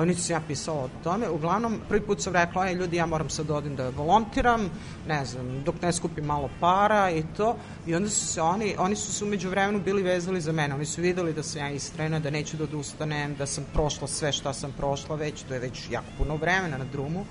Niti 0.06 0.22
sam 0.22 0.34
ja 0.34 0.42
pisala 0.48 0.84
o 0.84 0.90
tome. 1.04 1.30
Uglavnom, 1.30 1.80
prvi 1.90 2.02
put 2.02 2.22
sam 2.22 2.34
rekla, 2.34 2.62
aj 2.62 2.74
ljudi, 2.74 2.98
ja 2.98 3.06
moram 3.06 3.30
sad 3.30 3.50
odim 3.52 3.76
da 3.76 3.90
volontiram, 3.90 4.70
ne 5.08 5.26
znam, 5.26 5.64
dok 5.64 5.82
ne 5.82 5.94
skupim 5.94 6.26
malo 6.26 6.50
para 6.60 7.10
i 7.12 7.24
to. 7.38 7.56
I 7.88 7.96
onda 7.96 8.10
su 8.10 8.28
se 8.28 8.42
oni, 8.42 8.76
oni 8.78 8.96
su 8.96 9.14
se 9.14 9.26
umeđu 9.26 9.50
vremenu 9.50 9.80
bili 9.80 10.04
vezali 10.04 10.42
za 10.42 10.52
mene. 10.52 10.76
Oni 10.76 10.86
su 10.86 11.02
videli 11.02 11.34
da 11.34 11.44
sam 11.44 11.62
ja 11.62 11.70
istrena, 11.70 12.20
da 12.20 12.30
neću 12.30 12.58
da 12.58 12.64
odustanem, 12.64 13.36
da 13.36 13.46
sam 13.46 13.66
prošla 13.74 14.08
sve 14.08 14.32
šta 14.32 14.54
sam 14.54 14.72
prošla 14.78 15.16
već, 15.16 15.44
to 15.44 15.54
je 15.54 15.60
već 15.60 15.90
jako 15.92 16.08
puno 16.18 16.36
vremena 16.36 16.78
na 16.78 16.86
drumu. 16.86 17.26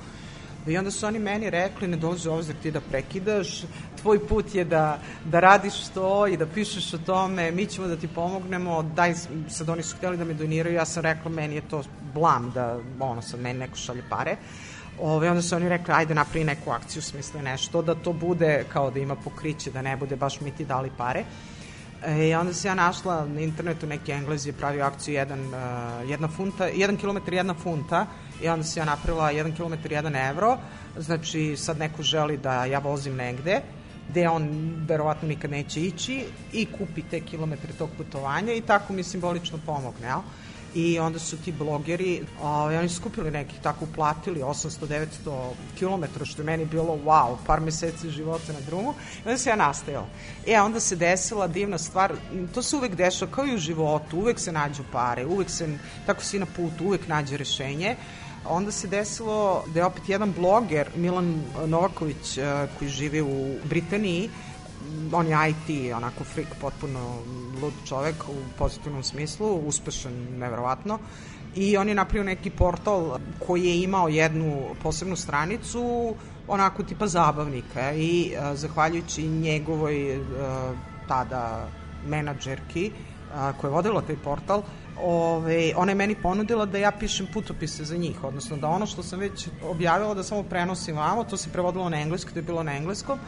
I 0.69 0.79
onda 0.79 0.91
su 0.91 1.07
oni 1.07 1.19
meni 1.19 1.51
rekli, 1.51 1.89
ne 1.89 1.97
dolazi 1.97 2.29
ovo 2.29 2.43
ti 2.63 2.71
da 2.71 2.81
prekidaš, 2.81 3.63
tvoj 4.03 4.27
put 4.29 4.55
je 4.55 4.65
da, 4.65 4.99
da 5.25 5.41
radiš 5.41 5.89
to 5.95 6.27
i 6.27 6.37
da 6.37 6.47
pišeš 6.47 6.95
o 6.95 6.99
tome, 6.99 7.51
mi 7.51 7.67
ćemo 7.67 7.87
da 7.87 7.97
ti 7.97 8.09
pomognemo, 8.09 8.83
daj, 8.83 9.15
sad 9.49 9.69
oni 9.69 9.83
su 9.83 9.97
hteli 9.97 10.17
da 10.17 10.25
me 10.25 10.35
doniraju, 10.35 10.75
ja 10.75 10.85
sam 10.85 11.03
rekla, 11.03 11.31
meni 11.31 11.55
je 11.55 11.69
to 11.69 11.83
blam 12.15 12.51
da, 12.55 12.79
ono, 13.01 13.23
sad 13.23 13.41
meni 13.41 13.59
neko 13.59 13.77
šalje 13.77 14.03
pare. 14.11 14.37
Ove, 15.01 15.31
onda 15.31 15.43
su 15.43 15.57
oni 15.57 15.69
rekli, 15.69 15.95
ajde 15.95 16.15
napravi 16.15 16.45
neku 16.45 16.71
akciju, 16.71 17.03
smisle 17.03 17.43
nešto, 17.43 17.83
da 17.83 17.95
to 17.95 18.13
bude 18.13 18.65
kao 18.73 18.91
da 18.91 19.01
ima 19.01 19.17
pokriće, 19.17 19.71
da 19.71 19.83
ne 19.83 19.97
bude 19.97 20.17
baš 20.17 20.41
mi 20.41 20.51
ti 20.51 20.65
dali 20.65 20.91
pare. 20.97 21.25
E, 22.07 22.37
onda 22.37 22.53
se 22.55 22.69
ja 22.69 22.75
našla 22.75 23.27
na 23.27 23.41
internetu, 23.41 23.87
neki 23.87 24.13
englez 24.13 24.47
je 24.47 24.53
pravio 24.53 24.85
akciju 24.85 25.15
jedan, 25.15 25.41
uh, 25.41 26.11
jedna 26.11 26.29
funta, 26.29 26.67
jedan 26.67 26.97
kilometar 26.97 27.35
jedna 27.35 27.55
funta 27.55 28.07
i 28.43 28.49
onda 28.49 28.65
se 28.65 28.81
ja 28.81 28.85
napravila 28.85 29.31
jedan 29.31 29.53
kilometar 29.53 29.93
jedan 29.93 30.17
evro, 30.17 30.59
znači 30.97 31.57
sad 31.57 31.79
neko 31.79 32.03
želi 32.03 32.37
da 32.37 32.65
ja 32.65 32.79
vozim 32.79 33.17
negde, 33.17 33.61
gde 34.11 34.29
on 34.29 34.73
verovatno 34.89 35.29
nikad 35.29 35.51
neće 35.51 35.81
ići 35.81 36.25
i 36.53 36.67
kupi 36.79 37.03
te 37.03 37.21
kilometre 37.21 37.73
tog 37.79 37.91
putovanja 37.97 38.53
i 38.53 38.61
tako 38.61 38.93
mi 38.93 39.03
simbolično 39.03 39.59
pomogne, 39.67 40.07
jel? 40.07 40.21
i 40.75 40.99
onda 40.99 41.19
su 41.19 41.37
ti 41.37 41.53
blogeri, 41.53 42.23
ovaj, 42.43 42.79
oni 42.79 42.89
skupili 42.89 43.31
nekih, 43.31 43.59
tako 43.63 43.85
uplatili 43.85 44.41
800-900 44.41 45.51
km, 45.79 46.25
što 46.25 46.43
je 46.43 46.47
meni 46.47 46.65
bilo 46.65 46.99
wow, 47.05 47.37
par 47.47 47.61
meseci 47.61 48.11
života 48.11 48.53
na 48.53 48.61
drumu, 48.67 48.95
i 49.25 49.29
onda 49.29 49.39
se 49.39 49.51
ja 49.51 49.57
nastajala. 49.57 50.07
E, 50.47 50.61
onda 50.61 50.81
se 50.81 50.97
desila 50.97 51.47
divna 51.47 51.79
stvar, 51.79 52.13
to 52.55 52.63
se 52.63 52.77
uvek 52.77 52.95
dešava 52.95 53.33
kao 53.33 53.47
i 53.47 53.55
u 53.55 53.59
životu, 53.59 54.19
uvek 54.19 54.39
se 54.39 54.53
nađu 54.53 54.83
pare, 54.93 55.27
uvek 55.27 55.51
se, 55.51 55.69
tako 56.07 56.23
si 56.23 56.39
na 56.39 56.47
putu, 56.47 56.85
uvek 56.85 57.09
nađe 57.09 57.37
rešenje, 57.37 57.97
onda 58.49 58.73
se 58.73 58.89
desilo 58.89 59.65
da 59.67 59.81
je 59.81 59.87
opet 59.87 60.09
jedan 60.09 60.33
bloger, 60.33 60.91
Milan 60.97 61.43
Novaković, 61.67 62.39
eh, 62.39 62.69
koji 62.79 62.91
živi 62.91 63.21
u 63.21 63.57
Britaniji, 63.65 64.31
on 65.13 65.27
je 65.27 65.37
IT, 65.51 65.95
onako 65.95 66.25
freak, 66.25 66.49
potpuno 66.61 67.23
lud 67.63 67.73
čovek 67.85 68.15
u 68.29 68.59
pozitivnom 68.59 69.03
smislu, 69.03 69.61
uspešan 69.67 70.13
neverovatno. 70.39 70.99
I 71.55 71.77
on 71.77 71.89
je 71.89 71.95
napravio 71.95 72.25
neki 72.25 72.51
portal 72.51 73.19
koji 73.47 73.65
je 73.65 73.83
imao 73.83 74.09
jednu 74.09 74.75
posebnu 74.83 75.17
stranicu 75.17 76.15
onako 76.49 76.83
tipa 76.83 77.07
zabavnika 77.07 77.93
i 77.93 78.35
a, 78.39 78.57
zahvaljujući 78.57 79.23
njegovoj 79.23 80.17
a, 80.17 80.75
tada 81.07 81.69
menadžerki 82.05 82.93
koja 83.57 83.69
je 83.69 83.75
vodila 83.75 84.01
taj 84.01 84.17
portal 84.17 84.63
ove, 85.03 85.73
ona 85.77 85.91
je 85.93 85.97
meni 85.97 86.15
ponudila 86.15 86.67
da 86.67 86.79
ja 86.79 86.91
pišem 86.91 87.27
putopise 87.33 87.85
za 87.85 87.97
njih, 87.97 88.25
odnosno 88.25 88.57
da 88.57 88.69
ono 88.69 88.87
što 88.87 89.03
sam 89.03 89.19
već 89.19 89.49
objavila 89.63 90.15
da 90.15 90.23
samo 90.23 90.43
prenosim 90.43 90.97
vamo, 90.97 91.25
to 91.25 91.37
se 91.37 91.51
prevodilo 91.53 91.89
na 91.89 92.01
engleski, 92.01 92.33
to 92.33 92.39
je 92.39 92.43
bilo 92.43 92.63
na 92.63 92.77
engleskom, 92.77 93.19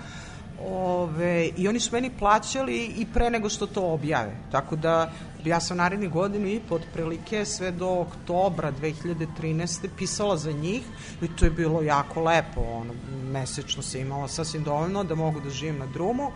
Ove, 0.69 1.51
I 1.57 1.69
oni 1.69 1.81
su 1.81 1.91
meni 1.93 2.11
plaćali 2.19 2.85
i 2.85 3.07
pre 3.15 3.31
nego 3.31 3.49
što 3.49 3.67
to 3.67 3.83
objave. 3.83 4.37
Tako 4.53 4.77
da 4.77 5.13
ja 5.45 5.61
sam 5.61 5.77
naredni 5.77 6.09
godinu 6.09 6.49
i 6.49 6.61
pod 6.69 6.83
prilike 6.93 7.45
sve 7.45 7.71
do 7.71 7.89
oktobra 7.89 8.73
2013. 8.73 9.89
pisala 9.99 10.37
za 10.37 10.53
njih 10.53 10.83
i 11.23 11.29
to 11.29 11.45
je 11.45 11.51
bilo 11.51 11.83
jako 11.83 12.21
lepo. 12.21 12.61
Ono, 12.61 12.95
mesečno 13.33 13.83
se 13.83 14.01
imala 14.01 14.29
sasvim 14.29 14.65
dovoljno 14.65 15.05
da 15.05 15.15
mogu 15.15 15.41
da 15.41 15.51
živim 15.51 15.79
na 15.79 15.87
drumu 15.87 16.31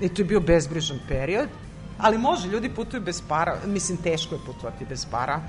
i 0.00 0.08
to 0.08 0.22
je 0.22 0.26
bio 0.26 0.40
bezbrižan 0.40 0.98
period. 1.08 1.48
Ali 2.00 2.18
može, 2.18 2.48
ljudi 2.48 2.68
putuju 2.74 3.02
bez 3.02 3.22
para, 3.28 3.56
mislim 3.66 3.98
teško 3.98 4.34
je 4.34 4.40
putovati 4.46 4.84
bez 4.84 5.06
para, 5.06 5.40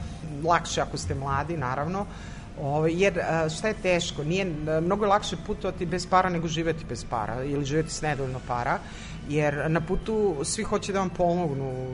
lakše 0.43 0.81
ako 0.81 0.97
ste 0.97 1.15
mladi, 1.15 1.57
naravno, 1.57 2.05
Ovo, 2.61 2.87
jer 2.87 3.19
šta 3.57 3.67
je 3.67 3.73
teško? 3.73 4.23
Nije, 4.23 4.45
mnogo 4.81 5.05
lakše 5.05 5.37
putovati 5.47 5.85
bez 5.85 6.07
para 6.07 6.29
nego 6.29 6.47
živeti 6.47 6.85
bez 6.85 7.05
para 7.05 7.43
ili 7.43 7.65
živeti 7.65 7.93
s 7.93 8.01
nedovoljno 8.01 8.39
para, 8.47 8.79
jer 9.29 9.71
na 9.71 9.81
putu 9.81 10.35
svi 10.43 10.63
hoće 10.63 10.93
da 10.93 10.99
vam 10.99 11.09
pomognu, 11.09 11.87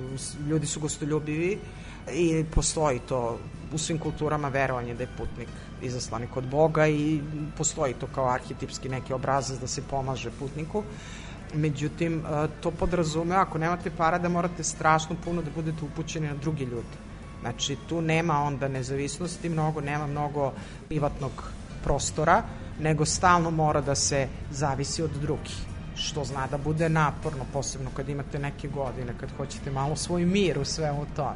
ljudi 0.50 0.67
su 0.67 0.80
gostoljubivi 0.80 1.60
i 2.13 2.46
postoji 2.56 3.00
to 3.00 3.39
u 3.74 3.78
svim 3.78 4.00
kulturama 4.00 4.50
verovanje 4.50 4.93
da 4.93 5.04
je 5.04 5.10
putnik 5.17 5.50
izaslanik 5.82 6.38
od 6.38 6.48
Boga 6.48 6.88
i 6.88 7.22
postoji 7.58 7.93
to 7.93 8.08
kao 8.15 8.30
arhetipski 8.30 8.89
neki 8.89 9.13
obrazac 9.13 9.60
da 9.60 9.67
se 9.67 9.82
pomaže 9.89 10.32
putniku. 10.39 10.84
Međutim, 11.58 12.24
to 12.62 12.72
podrazume 12.72 13.36
ako 13.36 13.58
nemate 13.58 13.89
para 13.89 14.17
da 14.17 14.30
morate 14.30 14.63
strašno 14.63 15.15
puno 15.24 15.41
da 15.41 15.52
budete 15.52 15.86
upućeni 15.86 16.28
na 16.28 16.36
drugi 16.36 16.63
ljudi. 16.63 16.98
Znači, 17.41 17.76
tu 17.76 18.02
nema 18.02 18.41
onda 18.43 18.67
nezavisnosti 18.67 19.50
mnogo, 19.50 19.82
nema 19.82 20.08
mnogo 20.08 20.54
privatnog 20.88 21.52
prostora, 21.84 22.43
nego 22.80 23.06
stalno 23.06 23.52
mora 23.52 23.82
da 23.82 23.96
se 23.96 24.28
zavisi 24.50 25.04
od 25.04 25.12
drugih 25.12 25.67
što 25.98 26.24
zna 26.24 26.48
da 26.48 26.58
bude 26.58 26.89
naporno, 26.89 27.46
posebno 27.54 27.89
kad 27.96 28.10
imate 28.10 28.39
neke 28.39 28.67
godine, 28.67 29.13
kad 29.20 29.32
hoćete 29.38 29.72
malo 29.72 29.96
svoj 29.96 30.26
mir 30.26 30.60
u 30.60 30.65
svemu 30.65 31.06
to. 31.15 31.36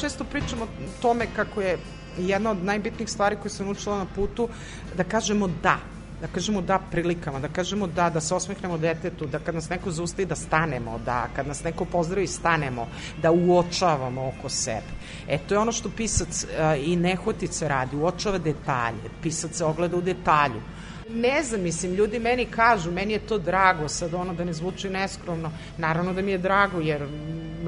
Često 0.00 0.24
pričamo 0.24 0.64
o 0.64 0.68
tome 1.02 1.26
kako 1.36 1.60
je 1.60 1.78
jedna 2.18 2.50
od 2.50 2.64
najbitnijih 2.64 3.10
stvari 3.10 3.36
koje 3.36 3.50
sam 3.50 3.68
učila 3.68 3.98
na 3.98 4.06
putu 4.14 4.48
da 4.96 5.04
kažemo 5.04 5.48
da, 5.62 5.78
da 6.20 6.26
kažemo 6.26 6.60
da 6.60 6.78
prilikama, 6.90 7.40
da 7.40 7.48
kažemo 7.48 7.86
da, 7.86 8.10
da 8.10 8.20
se 8.20 8.34
osmehnemo 8.34 8.78
detetu, 8.78 9.26
da 9.26 9.38
kad 9.38 9.54
nas 9.54 9.68
neko 9.68 9.90
zaustavi 9.90 10.26
da 10.26 10.36
stanemo, 10.36 10.98
da 11.04 11.28
kad 11.36 11.46
nas 11.46 11.64
neko 11.64 11.84
pozdravi 11.84 12.26
stanemo, 12.26 12.88
da 13.22 13.32
uočavamo 13.32 14.28
oko 14.28 14.48
sebe. 14.48 14.92
E, 15.28 15.38
to 15.38 15.54
je 15.54 15.58
ono 15.58 15.72
što 15.72 15.90
pisac 15.96 16.44
uh, 16.44 16.88
i 16.88 16.96
nehotice 16.96 17.68
radi, 17.68 17.96
uočava 17.96 18.38
detalje, 18.38 19.10
pisac 19.22 19.56
se 19.56 19.64
ogleda 19.64 19.96
u 19.96 20.00
detalju. 20.00 20.60
Ne 21.08 21.42
znam, 21.42 21.60
mislim, 21.60 21.94
ljudi 21.94 22.18
meni 22.18 22.44
kažu, 22.44 22.92
meni 22.92 23.12
je 23.12 23.18
to 23.18 23.38
drago, 23.38 23.88
sad 23.88 24.14
ono 24.14 24.34
da 24.34 24.44
ne 24.44 24.52
zvuči 24.52 24.90
neskromno, 24.90 25.50
naravno 25.78 26.12
da 26.12 26.22
mi 26.22 26.30
je 26.30 26.38
drago, 26.38 26.80
jer 26.80 27.06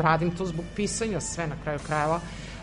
radim 0.00 0.30
to 0.30 0.46
zbog 0.46 0.64
pisanja 0.76 1.20
sve 1.20 1.46
na 1.46 1.56
kraju 1.62 1.78
krajeva, 1.87 2.20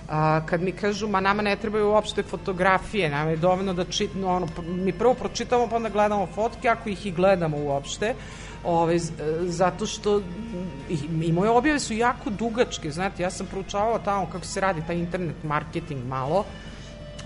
a, 0.09 0.41
kad 0.45 0.61
mi 0.61 0.71
kažu, 0.71 1.07
ma 1.07 1.19
nama 1.19 1.41
ne 1.41 1.55
trebaju 1.55 1.89
uopšte 1.89 2.23
fotografije, 2.23 3.09
nama 3.09 3.29
je 3.29 3.37
dovoljno 3.37 3.73
da 3.73 3.85
čit, 3.85 4.15
no, 4.15 4.27
ono, 4.27 4.47
mi 4.67 4.93
prvo 4.93 5.13
pročitamo 5.13 5.67
pa 5.67 5.75
onda 5.75 5.89
gledamo 5.89 6.27
fotke, 6.35 6.69
ako 6.69 6.89
ih 6.89 7.05
i 7.05 7.11
gledamo 7.11 7.57
uopšte, 7.57 8.13
Ove, 8.65 8.99
zato 9.45 9.85
što 9.85 10.21
i, 10.89 10.97
i 11.21 11.31
moje 11.31 11.49
objave 11.49 11.79
su 11.79 11.93
jako 11.93 12.29
dugačke, 12.29 12.91
znate, 12.91 13.23
ja 13.23 13.29
sam 13.29 13.45
proučavala 13.45 13.99
tamo 13.99 14.25
kako 14.31 14.45
se 14.45 14.61
radi 14.61 14.81
taj 14.87 14.95
internet 14.95 15.43
marketing 15.43 16.05
malo, 16.07 16.45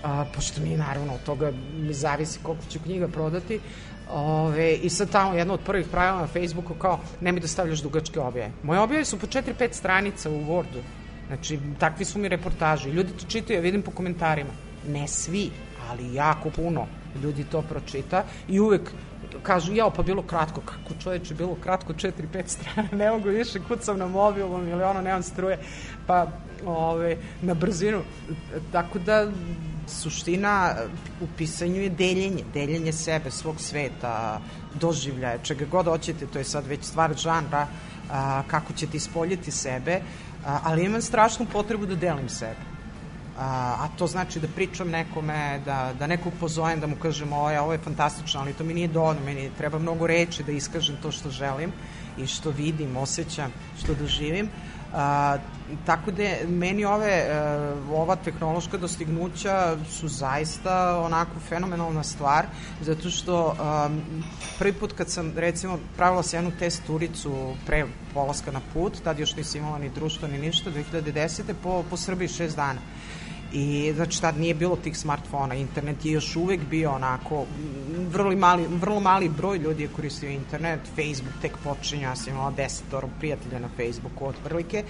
a, 0.02 0.24
pošto 0.34 0.60
mi 0.60 0.76
naravno 0.76 1.14
od 1.14 1.22
toga 1.22 1.52
mi 1.76 1.94
zavisi 1.94 2.38
koliko 2.42 2.64
ću 2.70 2.78
knjiga 2.84 3.08
prodati, 3.08 3.60
Ove, 4.12 4.74
I 4.74 4.90
sad 4.90 5.10
tamo 5.10 5.34
jedno 5.34 5.54
od 5.54 5.60
prvih 5.60 5.86
pravila 5.90 6.20
na 6.20 6.26
Facebooku 6.26 6.74
kao 6.74 6.98
nemoj 7.20 7.40
da 7.40 7.48
stavljaš 7.48 7.82
dugačke 7.82 8.20
objave. 8.20 8.50
Moje 8.62 8.80
objave 8.80 9.04
su 9.04 9.18
po 9.18 9.26
4-5 9.26 9.72
stranica 9.72 10.30
u 10.30 10.44
Wordu. 10.44 10.82
Znači, 11.26 11.58
takvi 11.78 12.04
su 12.04 12.18
mi 12.18 12.28
reportaži. 12.28 12.90
Ljudi 12.90 13.12
to 13.12 13.26
čitaju, 13.28 13.58
ja 13.58 13.62
vidim 13.62 13.82
po 13.82 13.90
komentarima. 13.90 14.50
Ne 14.88 15.08
svi, 15.08 15.50
ali 15.90 16.14
jako 16.14 16.50
puno 16.50 16.86
ljudi 17.22 17.44
to 17.44 17.62
pročita 17.62 18.24
i 18.48 18.60
uvek 18.60 18.90
kažu, 19.42 19.74
jao, 19.74 19.90
pa 19.90 20.02
bilo 20.02 20.22
kratko. 20.22 20.60
Kako 20.60 21.00
čoveče, 21.02 21.34
bilo 21.34 21.56
kratko, 21.62 21.92
4-5 21.92 22.12
strana, 22.46 22.88
ne 22.92 23.10
mogu 23.10 23.28
više, 23.28 23.60
kucam 23.68 23.98
na 23.98 24.06
mobilom 24.06 24.68
ili 24.68 24.82
ono, 24.82 25.00
nemam 25.00 25.22
struje, 25.22 25.58
pa 26.06 26.26
ove, 26.66 27.16
na 27.42 27.54
brzinu. 27.54 28.02
Tako 28.72 28.98
da, 28.98 29.30
suština 29.90 30.74
u 31.20 31.26
pisanju 31.38 31.82
je 31.82 31.88
deljenje, 31.88 32.44
deljenje 32.54 32.92
sebe, 32.92 33.30
svog 33.30 33.60
sveta, 33.60 34.40
doživljaja, 34.74 35.38
čega 35.38 35.64
god 35.64 35.86
hoćete, 35.86 36.26
to 36.26 36.38
je 36.38 36.44
sad 36.44 36.66
već 36.66 36.84
stvar 36.84 37.16
žanra, 37.16 37.66
a, 38.10 38.42
kako 38.46 38.72
ćete 38.72 38.96
ispoljiti 38.96 39.50
sebe, 39.50 40.00
a, 40.46 40.58
ali 40.64 40.84
imam 40.84 41.02
strašnu 41.02 41.46
potrebu 41.52 41.86
da 41.86 41.94
delim 41.94 42.28
sebe. 42.28 42.70
A, 43.38 43.76
a 43.80 43.88
to 43.98 44.06
znači 44.06 44.40
da 44.40 44.48
pričam 44.48 44.90
nekome, 44.90 45.60
da, 45.64 45.92
da 45.98 46.06
nekog 46.06 46.32
pozovem, 46.40 46.80
da 46.80 46.86
mu 46.86 46.96
kažem 46.96 47.32
ovo 47.32 47.50
je, 47.50 47.60
ovo 47.60 47.72
je 47.72 47.78
fantastično, 47.78 48.40
ali 48.40 48.52
to 48.52 48.64
mi 48.64 48.74
nije 48.74 48.88
dovoljno, 48.88 49.24
meni 49.24 49.50
treba 49.58 49.78
mnogo 49.78 50.06
reči 50.06 50.42
da 50.42 50.52
iskažem 50.52 50.96
to 51.02 51.12
što 51.12 51.30
želim 51.30 51.72
i 52.18 52.26
što 52.26 52.50
vidim, 52.50 52.96
osjećam, 52.96 53.52
što 53.82 53.94
doživim. 53.94 54.50
A, 54.94 55.36
tako 55.86 56.10
da 56.10 56.22
meni 56.48 56.84
ove, 56.84 57.26
uh, 57.86 58.00
ova 58.00 58.16
tehnološka 58.16 58.78
dostignuća 58.78 59.76
su 59.90 60.08
zaista 60.08 60.98
onako 60.98 61.40
fenomenalna 61.48 62.02
stvar, 62.02 62.46
zato 62.80 63.10
što 63.10 63.46
um, 63.48 64.02
prvi 64.58 64.72
put 64.72 64.92
kad 64.92 65.10
sam 65.10 65.32
recimo 65.36 65.78
pravila 65.96 66.22
se 66.22 66.36
jednu 66.36 66.50
test 66.58 66.82
turicu 66.86 67.54
pre 67.66 67.86
polaska 68.14 68.50
na 68.50 68.60
put, 68.72 69.02
tad 69.04 69.18
još 69.18 69.36
nisi 69.36 69.58
imala 69.58 69.78
ni 69.78 69.90
društvo 69.90 70.28
ni 70.28 70.38
ništa, 70.38 70.70
2010. 70.70 71.54
po, 71.62 71.84
po 71.90 71.96
Srbiji 71.96 72.28
šest 72.28 72.56
dana. 72.56 72.80
I 73.52 73.92
znači 73.96 74.20
tad 74.20 74.38
nije 74.38 74.54
bilo 74.54 74.76
tih 74.76 74.98
smartfona, 74.98 75.54
internet 75.54 76.04
je 76.04 76.12
još 76.12 76.36
uvek 76.36 76.60
bio 76.70 76.90
onako 76.90 77.46
vrlo 78.10 78.36
mali, 78.36 78.66
vrlo 78.66 79.00
mali 79.00 79.28
broj 79.28 79.58
ljudi 79.58 79.82
je 79.82 79.88
koristio 79.88 80.30
internet, 80.30 80.80
Facebook 80.84 81.34
tek 81.42 81.52
počinja, 81.64 82.08
ja 82.08 82.16
sam 82.16 82.32
imala 82.32 82.50
desetoro 82.50 83.08
prijatelja 83.18 83.58
na 83.58 83.68
Facebooku 83.76 84.26
otprilike. 84.26 84.84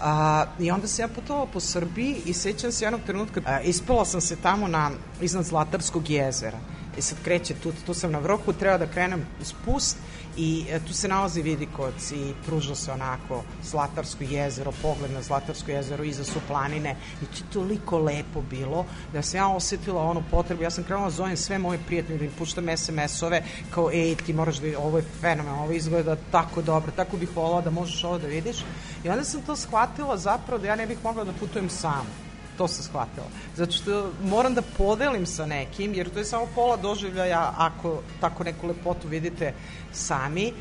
A, 0.00 0.44
I 0.58 0.70
onda 0.70 0.86
se 0.86 1.02
ja 1.02 1.08
putovala 1.08 1.46
po 1.46 1.60
Srbiji 1.60 2.16
i 2.26 2.32
sećam 2.32 2.72
se 2.72 2.84
jednog 2.84 3.00
trenutka, 3.06 3.40
a, 3.46 3.60
ispala 3.60 4.04
sam 4.04 4.20
se 4.20 4.36
tamo 4.36 4.68
na, 4.68 4.90
iznad 5.20 5.44
Zlatarskog 5.44 6.10
jezera. 6.10 6.58
I 6.98 7.02
sad 7.02 7.18
kreće, 7.24 7.54
tu, 7.54 7.72
tu 7.86 7.94
sam 7.94 8.12
na 8.12 8.18
vrhu, 8.18 8.52
treba 8.52 8.78
da 8.78 8.86
krenem 8.86 9.26
spust 9.42 9.96
i 10.36 10.64
e, 10.70 10.80
tu 10.86 10.94
se 10.94 11.08
nalazi 11.08 11.42
Vidikovac 11.42 12.12
i 12.12 12.32
pruža 12.46 12.74
se 12.74 12.92
onako 12.92 13.42
Zlatarsko 13.62 14.24
jezero, 14.24 14.72
pogled 14.82 15.10
na 15.10 15.22
Zlatarsko 15.22 15.70
jezero, 15.70 16.04
iza 16.04 16.24
su 16.24 16.40
planine. 16.48 16.96
I 17.22 17.24
to 17.24 17.36
je 17.36 17.52
toliko 17.52 17.98
lepo 17.98 18.42
bilo 18.50 18.86
da 19.12 19.22
sam 19.22 19.38
ja 19.38 19.48
osetila 19.48 20.02
onu 20.02 20.22
potrebu, 20.30 20.62
ja 20.62 20.70
sam 20.70 20.84
krenula 20.84 21.06
da 21.06 21.16
zovem 21.16 21.36
sve 21.36 21.58
moje 21.58 21.78
prijatelje 21.86 22.18
da 22.18 22.24
im 22.24 22.32
puštam 22.38 22.76
SMS-ove 22.76 23.42
kao 23.70 23.90
ej 23.92 24.16
ti 24.16 24.32
moraš 24.32 24.56
da 24.56 24.78
ovo 24.78 24.98
je 24.98 25.04
fenomen, 25.20 25.54
ovo 25.54 25.72
izgleda 25.72 26.16
tako 26.30 26.62
dobro, 26.62 26.92
tako 26.96 27.16
bih 27.16 27.28
volala 27.36 27.60
da 27.60 27.70
možeš 27.70 28.04
ovo 28.04 28.18
da 28.18 28.26
vidiš. 28.26 28.64
I 29.04 29.08
onda 29.08 29.24
sam 29.24 29.42
to 29.42 29.56
shvatila 29.56 30.16
zapravo 30.16 30.62
da 30.62 30.68
ja 30.68 30.76
ne 30.76 30.86
bih 30.86 30.98
mogla 31.04 31.24
da 31.24 31.32
putujem 31.32 31.70
sama 31.70 32.29
to 32.60 32.68
sam 32.68 32.84
shvatila. 32.84 33.26
Zato 33.56 33.72
što 33.72 34.10
moram 34.24 34.54
da 34.54 34.62
podelim 34.62 35.26
sa 35.26 35.46
nekim, 35.46 35.94
jer 35.94 36.10
to 36.10 36.18
je 36.18 36.24
samo 36.24 36.46
pola 36.54 36.76
doživljaja 36.76 37.54
ako 37.56 38.02
tako 38.20 38.44
neku 38.44 38.66
lepotu 38.66 39.08
vidite 39.08 39.54
sami. 39.92 40.52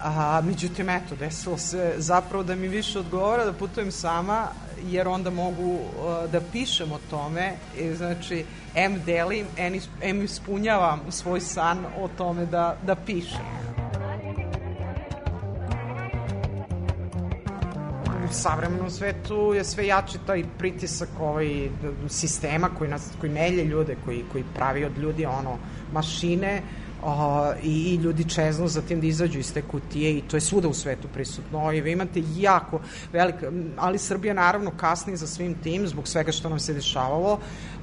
A, 0.00 0.40
međutim, 0.44 0.88
eto, 0.88 1.16
desilo 1.16 1.58
se 1.58 1.94
zapravo 1.96 2.44
da 2.44 2.54
mi 2.54 2.68
više 2.68 2.98
odgovara 2.98 3.44
da 3.44 3.52
putujem 3.52 3.90
sama, 3.92 4.46
jer 4.86 5.08
onda 5.08 5.30
mogu 5.30 5.78
a, 6.06 6.26
da 6.32 6.40
pišem 6.40 6.92
o 6.92 6.98
tome. 7.10 7.56
I, 7.78 7.94
znači, 7.94 8.44
M 8.74 9.02
delim, 9.06 9.46
M 10.02 10.22
ispunjavam 10.22 11.00
svoj 11.10 11.40
san 11.40 11.84
o 11.98 12.08
tome 12.18 12.46
da, 12.46 12.76
da 12.86 12.94
pišem. 12.94 13.67
U 18.30 18.32
savremenom 18.32 18.90
svetu 18.90 19.54
je 19.54 19.64
sve 19.64 19.86
jači 19.86 20.18
taj 20.26 20.44
pritisak 20.58 21.08
ovaj 21.20 21.68
sistema 22.08 22.68
koji 22.78 22.90
nas 22.90 23.08
koji 23.20 23.32
melje 23.32 23.64
ljude, 23.64 23.96
koji 24.04 24.24
koji 24.32 24.44
pravi 24.54 24.84
od 24.84 24.98
ljudi 24.98 25.26
ono 25.26 25.58
mašine 25.92 26.62
uh, 27.02 27.10
i 27.62 27.94
ljudi 27.94 28.28
čeznu 28.28 28.68
za 28.68 28.82
tim 28.82 29.00
da 29.00 29.06
izađu 29.06 29.38
iz 29.38 29.52
te 29.54 29.62
kutije 29.62 30.18
i 30.18 30.20
to 30.20 30.36
je 30.36 30.40
svuda 30.40 30.68
u 30.68 30.74
svetu 30.74 31.08
prisutno. 31.14 31.72
I 31.72 31.80
vi 31.80 31.92
imate 31.92 32.22
jako 32.36 32.80
velika, 33.12 33.52
ali 33.76 33.98
Srbija 33.98 34.34
naravno 34.34 34.70
kasni 34.76 35.16
za 35.16 35.26
svim 35.26 35.54
tim 35.54 35.86
zbog 35.86 36.08
svega 36.08 36.32
što 36.32 36.48
nam 36.48 36.58
se 36.58 36.74
dešavalo 36.74 37.38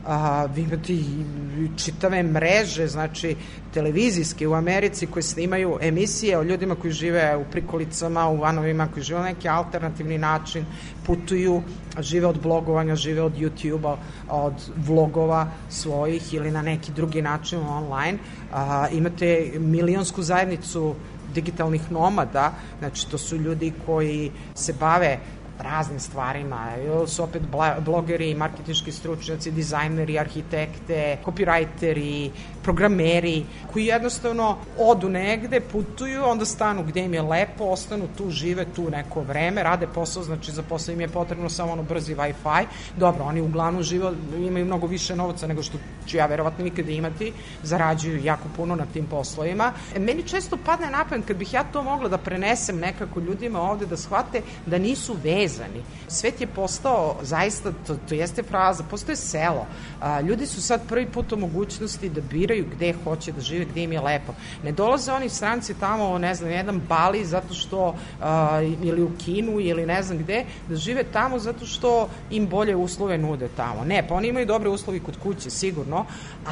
a, 0.05 0.45
vi 0.45 0.61
imate 0.61 0.93
i, 0.93 1.25
i 1.59 1.69
čitave 1.77 2.23
mreže, 2.23 2.87
znači 2.87 3.35
televizijske 3.73 4.47
u 4.47 4.53
Americi 4.53 5.07
koje 5.07 5.23
snimaju 5.23 5.77
emisije 5.81 6.37
o 6.37 6.43
ljudima 6.43 6.75
koji 6.75 6.93
žive 6.93 7.37
u 7.37 7.43
prikolicama, 7.51 8.27
u 8.29 8.37
vanovima, 8.37 8.87
koji 8.93 9.03
žive 9.03 9.19
na 9.19 9.25
neki 9.25 9.49
alternativni 9.49 10.17
način, 10.17 10.65
putuju, 11.05 11.61
žive 11.99 12.27
od 12.27 12.41
blogovanja, 12.41 12.95
žive 12.95 13.21
od 13.21 13.33
YouTube-a, 13.37 13.97
od 14.29 14.53
vlogova 14.87 15.47
svojih 15.69 16.33
ili 16.33 16.51
na 16.51 16.61
neki 16.61 16.91
drugi 16.91 17.21
način 17.21 17.59
online. 17.59 18.17
A, 18.53 18.87
imate 18.91 19.51
milionsku 19.59 20.23
zajednicu 20.23 20.95
digitalnih 21.33 21.91
nomada, 21.91 22.53
znači 22.79 23.09
to 23.11 23.17
su 23.17 23.37
ljudi 23.37 23.73
koji 23.85 24.31
se 24.55 24.73
bave 24.79 25.19
raznim 25.59 25.99
stvarima. 25.99 26.67
Ili 26.85 27.07
su 27.07 27.23
opet 27.23 27.41
blogeri, 27.79 28.35
marketinški 28.35 28.91
stručnjaci, 28.91 29.51
dizajneri, 29.51 30.19
arhitekte, 30.19 31.17
copywriteri, 31.25 32.29
programeri, 32.65 33.45
koji 33.73 33.85
jednostavno 33.85 34.57
odu 34.77 35.09
negde, 35.09 35.59
putuju, 35.59 36.23
onda 36.25 36.45
stanu 36.45 36.83
gde 36.83 37.03
im 37.05 37.13
je 37.13 37.21
lepo, 37.21 37.63
ostanu 37.63 38.07
tu, 38.17 38.29
žive 38.29 38.65
tu 38.75 38.89
neko 38.89 39.21
vreme, 39.21 39.63
rade 39.63 39.87
posao, 39.87 40.23
znači 40.23 40.51
za 40.51 40.63
posao 40.63 40.93
im 40.93 41.01
je 41.01 41.07
potrebno 41.07 41.49
samo 41.49 41.71
ono 41.71 41.83
brzi 41.83 42.15
Wi-Fi. 42.15 42.65
Dobro, 42.97 43.25
oni 43.25 43.41
uglavnom 43.41 43.83
žive, 43.83 44.11
imaju 44.37 44.65
mnogo 44.65 44.87
više 44.87 45.15
novaca 45.15 45.47
nego 45.47 45.63
što 45.63 45.77
ću 46.07 46.17
ja 46.17 46.25
verovatno 46.25 46.63
nikada 46.63 46.91
imati, 46.91 47.33
zarađuju 47.63 48.23
jako 48.23 48.49
puno 48.55 48.75
na 48.75 48.85
tim 48.93 49.05
poslovima. 49.05 49.71
E, 49.95 49.99
meni 49.99 50.23
često 50.23 50.57
padne 50.65 50.89
na 50.89 51.05
pamet 51.05 51.27
kad 51.27 51.37
bih 51.37 51.53
ja 51.53 51.63
to 51.63 51.83
mogla 51.83 52.09
da 52.09 52.17
prenesem 52.17 52.79
nekako 52.79 53.19
ljudima 53.19 53.61
ovde 53.61 53.85
da 53.85 53.97
shvate 53.97 54.41
da 54.65 54.77
nisu 54.77 55.17
vezani. 55.23 55.83
Svet 56.07 56.41
je 56.41 56.47
postao 56.47 57.15
zaista, 57.21 57.71
to, 57.87 57.97
to 58.09 58.15
jeste 58.15 58.43
fraza, 58.43 58.83
postoje 58.83 59.15
selo. 59.15 59.67
A, 60.01 60.21
ljudi 60.21 60.45
su 60.45 60.61
sad 60.61 60.87
prvi 60.87 61.05
put 61.05 61.31
u 61.31 61.37
mogućnosti 61.37 62.09
da 62.09 62.21
biraju 62.21 62.54
gde 62.63 62.93
hoće 63.03 63.31
da 63.31 63.41
žive, 63.41 63.65
gde 63.65 63.83
im 63.83 63.91
je 63.91 64.01
lepo. 64.01 64.33
Ne 64.63 64.71
dolaze 64.71 65.11
oni 65.11 65.29
stranci 65.29 65.73
tamo, 65.79 66.17
ne 66.17 66.35
znam, 66.35 66.51
jedan 66.51 66.81
Bali 66.89 67.25
zato 67.25 67.53
što, 67.53 67.95
a, 68.21 68.61
ili 68.83 69.03
u 69.03 69.11
Kinu 69.25 69.59
ili 69.59 69.85
ne 69.85 70.03
znam 70.03 70.17
gde, 70.17 70.45
da 70.69 70.75
žive 70.75 71.03
tamo 71.03 71.39
zato 71.39 71.65
što 71.65 72.09
im 72.31 72.47
bolje 72.47 72.75
uslove 72.75 73.17
nude 73.17 73.47
tamo. 73.57 73.85
Ne, 73.85 74.07
pa 74.07 74.15
oni 74.15 74.27
imaju 74.27 74.45
dobre 74.45 74.69
uslovi 74.69 74.99
kod 74.99 75.17
kuće, 75.23 75.49
sigurno, 75.49 76.05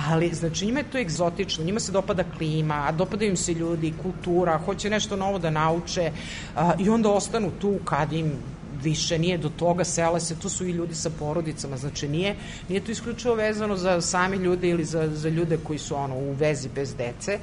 ali 0.10 0.34
znači 0.34 0.66
njima 0.66 0.80
je 0.80 0.92
to 0.92 0.98
egzotično, 0.98 1.64
njima 1.64 1.80
se 1.80 1.92
dopada 1.92 2.24
klima, 2.38 2.92
dopadaju 2.92 3.30
im 3.30 3.38
se 3.38 3.54
ljudi, 3.54 3.94
kultura, 4.04 4.58
hoće 4.66 4.90
nešto 4.90 5.16
novo 5.16 5.40
da 5.40 5.50
nauče 5.50 6.12
a, 6.56 6.74
i 6.80 6.90
onda 6.90 7.10
ostanu 7.10 7.52
tu 7.62 7.80
kad 7.86 8.14
im 8.14 8.53
više 8.84 9.20
nije 9.20 9.38
do 9.38 9.50
toga, 9.50 9.84
sele 9.84 10.20
se, 10.20 10.36
tu 10.40 10.50
su 10.50 10.66
i 10.66 10.72
ljudi 10.72 10.96
sa 10.96 11.10
porodicama, 11.20 11.78
znači 11.78 12.08
nije, 12.08 12.36
nije 12.70 12.82
to 12.82 12.92
isključivo 12.92 13.36
vezano 13.36 13.78
za 13.78 14.02
sami 14.02 14.38
ljude 14.38 14.70
ili 14.70 14.86
za, 14.86 15.08
za 15.10 15.30
ljude 15.30 15.58
koji 15.64 15.80
su 15.80 15.96
ono 15.96 16.16
u 16.16 16.34
vezi 16.34 16.70
bez 16.76 16.96
dece. 16.96 17.40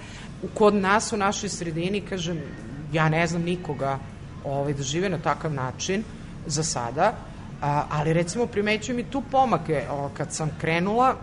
Kod 0.55 0.75
nas 0.75 1.13
u 1.13 1.17
našoj 1.17 1.49
sredini, 1.49 2.01
kažem, 2.01 2.43
ja 2.93 3.09
ne 3.09 3.27
znam 3.27 3.43
nikoga 3.43 3.99
ovaj, 4.45 4.75
da 4.75 4.83
žive 4.83 5.09
na 5.09 5.19
takav 5.19 5.53
način 5.53 6.05
za 6.47 6.63
sada, 6.63 7.15
a, 7.63 7.85
ali 7.91 8.13
recimo 8.13 8.47
primećujem 8.47 8.99
i 8.99 9.11
tu 9.11 9.23
pomake 9.31 9.85
o, 9.91 10.11
kad 10.17 10.33
sam 10.33 10.51
krenula, 10.61 11.17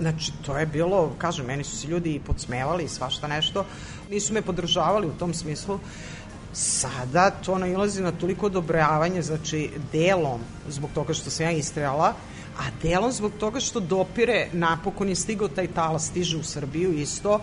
Znači, 0.00 0.32
to 0.46 0.56
je 0.58 0.66
bilo, 0.66 1.12
kažem, 1.18 1.46
meni 1.46 1.64
su 1.64 1.76
se 1.76 1.88
ljudi 1.88 2.14
i 2.14 2.20
podsmevali 2.20 2.84
i 2.84 2.88
svašta 2.88 3.28
nešto. 3.28 3.64
Nisu 4.10 4.32
me 4.34 4.42
podržavali 4.42 5.06
u 5.06 5.12
tom 5.18 5.34
smislu. 5.34 5.78
Sada 6.52 7.30
to 7.30 7.58
nailazi 7.58 8.02
na 8.02 8.12
toliko 8.12 8.46
odobravanje, 8.46 9.22
znači 9.22 9.72
delom 9.92 10.44
zbog 10.66 10.90
toga 10.92 11.14
što 11.14 11.30
sam 11.30 11.46
ja 11.46 11.52
istrela, 11.52 12.14
a 12.56 12.62
delom 12.82 13.12
zbog 13.12 13.32
toga 13.38 13.60
što 13.60 13.80
dopire, 13.80 14.48
napokon 14.52 15.08
je 15.08 15.14
stigao 15.14 15.48
taj 15.48 15.66
talas, 15.66 16.06
stiže 16.06 16.36
u 16.36 16.42
Srbiju 16.42 16.92
isto, 16.92 17.38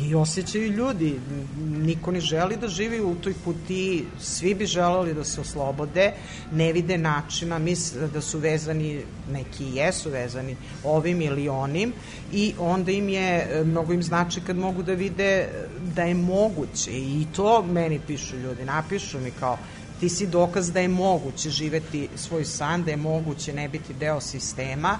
i 0.00 0.14
osjećaju 0.14 0.72
ljudi. 0.72 1.20
Niko 1.58 2.10
ne 2.10 2.20
želi 2.20 2.56
da 2.56 2.68
živi 2.68 3.00
u 3.00 3.14
toj 3.14 3.34
puti, 3.44 4.04
svi 4.20 4.54
bi 4.54 4.66
želeli 4.66 5.14
da 5.14 5.24
se 5.24 5.40
oslobode, 5.40 6.12
ne 6.52 6.72
vide 6.72 6.98
načina, 6.98 7.58
misle 7.58 8.08
da 8.08 8.20
su 8.20 8.38
vezani, 8.38 9.02
neki 9.32 9.64
jesu 9.64 10.10
vezani 10.10 10.56
ovim 10.84 11.22
ili 11.22 11.48
onim. 11.48 11.92
I 12.32 12.54
onda 12.58 12.92
im 12.92 13.08
je, 13.08 13.62
mnogo 13.64 13.92
im 13.92 14.02
znači 14.02 14.40
kad 14.40 14.56
mogu 14.56 14.82
da 14.82 14.92
vide 14.92 15.48
da 15.94 16.02
je 16.02 16.14
moguće. 16.14 16.90
I 16.90 17.26
to 17.36 17.62
meni 17.62 18.00
pišu 18.06 18.36
ljudi, 18.36 18.64
napišu 18.64 19.20
mi 19.20 19.30
kao 19.30 19.58
ti 20.02 20.08
si 20.08 20.26
dokaz 20.26 20.72
da 20.72 20.80
je 20.80 20.88
moguće 20.88 21.50
živeti 21.50 22.08
svoj 22.16 22.44
san, 22.44 22.82
da 22.82 22.90
je 22.90 22.96
moguće 22.96 23.52
ne 23.52 23.68
biti 23.68 23.94
deo 23.94 24.20
sistema, 24.20 24.98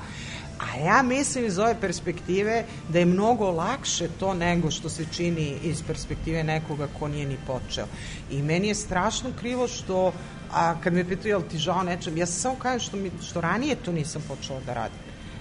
A 0.62 0.76
ja 0.76 1.02
mislim 1.02 1.46
iz 1.46 1.58
ove 1.58 1.74
perspektive 1.80 2.64
da 2.88 2.98
je 2.98 3.06
mnogo 3.06 3.50
lakše 3.50 4.08
to 4.20 4.34
nego 4.34 4.70
što 4.70 4.88
se 4.88 5.06
čini 5.12 5.56
iz 5.62 5.82
perspektive 5.86 6.44
nekoga 6.44 6.88
ko 6.98 7.08
nije 7.08 7.26
ni 7.26 7.36
počeo. 7.46 7.86
I 8.30 8.42
meni 8.42 8.68
je 8.68 8.74
strašno 8.74 9.30
krivo 9.40 9.68
što, 9.68 10.12
a 10.52 10.74
kad 10.80 10.92
me 10.92 11.08
pitaju, 11.08 11.32
jel 11.32 11.42
ti 11.50 11.58
žao 11.58 11.82
nečem, 11.82 12.16
ja 12.16 12.26
samo 12.26 12.54
kažem 12.54 12.80
što, 12.80 12.96
mi, 12.96 13.10
što 13.22 13.40
ranije 13.40 13.76
to 13.76 13.92
nisam 13.92 14.22
počela 14.28 14.60
da 14.66 14.74
radim. 14.74 14.98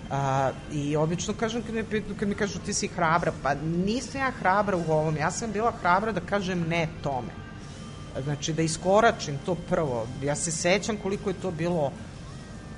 A, 0.10 0.52
I 0.74 0.96
obično 0.96 1.34
kažem 1.34 1.62
kad 1.62 1.76
mi, 1.76 2.02
kad 2.20 2.30
mi 2.30 2.36
kažu 2.36 2.60
ti 2.60 2.74
si 2.74 2.88
hrabra, 2.88 3.32
pa 3.44 3.54
nisam 3.54 4.22
ja 4.22 4.32
hrabra 4.32 4.78
u 4.78 4.92
ovom, 4.92 5.18
ja 5.18 5.32
sam 5.32 5.52
bila 5.52 5.72
hrabra 5.82 6.12
da 6.12 6.20
kažem 6.20 6.66
ne 6.70 6.88
tome. 7.04 7.34
Znači 8.24 8.54
da 8.54 8.62
iskoračim 8.62 9.38
to 9.46 9.56
prvo. 9.56 10.08
Ja 10.24 10.36
se 10.36 10.52
sećam 10.52 10.98
koliko 10.98 11.30
je 11.30 11.42
to 11.42 11.52
bilo 11.52 11.92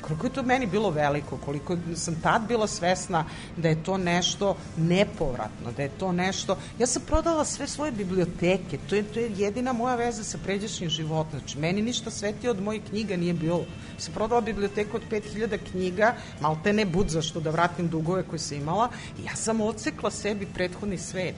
koliko 0.08 0.28
je 0.28 0.34
to 0.34 0.44
meni 0.44 0.66
bilo 0.66 0.90
veliko, 0.90 1.38
koliko 1.38 1.78
sam 1.96 2.16
tad 2.22 2.48
bila 2.48 2.68
svesna 2.68 3.26
da 3.58 3.70
je 3.70 3.84
to 3.84 3.98
nešto 3.98 4.58
nepovratno, 4.78 5.72
da 5.78 5.84
je 5.84 5.90
to 5.90 6.12
nešto... 6.12 6.58
Ja 6.80 6.88
sam 6.88 7.02
prodala 7.08 7.46
sve 7.46 7.68
svoje 7.68 7.92
biblioteke, 7.92 8.78
to 8.90 8.96
je, 8.96 9.04
to 9.04 9.20
je 9.20 9.32
jedina 9.38 9.74
moja 9.74 9.96
veza 9.96 10.24
sa 10.24 10.38
pređašnjim 10.38 10.90
životom. 10.90 11.40
Znači, 11.40 11.60
meni 11.60 11.82
ništa 11.82 12.12
svetije 12.12 12.52
od 12.52 12.62
mojih 12.62 12.82
knjiga 12.90 13.18
nije 13.18 13.34
bilo. 13.34 13.66
Sam 13.98 14.14
prodala 14.14 14.42
biblioteku 14.42 14.98
od 14.98 15.04
5000 15.12 15.58
knjiga, 15.72 16.16
malo 16.42 16.60
te 16.64 16.74
ne 16.74 16.86
bud 16.86 17.10
zašto 17.10 17.40
da 17.40 17.50
vratim 17.50 17.88
dugove 17.88 18.24
koje 18.24 18.40
sam 18.40 18.58
imala, 18.58 18.90
ja 19.26 19.36
sam 19.36 19.62
odsekla 19.62 20.12
sebi 20.12 20.48
prethodni 20.54 20.98
svet. 20.98 21.36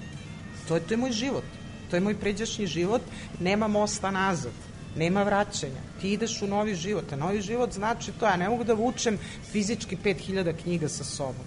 To 0.67 0.75
je, 0.75 0.81
to 0.81 0.93
je 0.93 0.97
moj 0.97 1.11
život. 1.11 1.43
To 1.89 1.95
je 1.95 2.01
moj 2.01 2.15
pređašnji 2.19 2.67
život, 2.67 3.01
nema 3.39 3.67
mosta 3.67 4.11
nazad 4.11 4.74
nema 4.95 5.23
vraćanja. 5.23 5.81
Ti 6.01 6.11
ideš 6.11 6.41
u 6.41 6.47
novi 6.47 6.75
život, 6.75 7.13
a 7.13 7.15
novi 7.15 7.41
život 7.41 7.73
znači 7.73 8.11
to, 8.11 8.25
ja 8.25 8.35
ne 8.35 8.49
mogu 8.49 8.63
da 8.63 8.73
vučem 8.73 9.17
fizički 9.51 9.97
5000 10.03 10.53
knjiga 10.63 10.89
sa 10.89 11.03
sobom. 11.03 11.45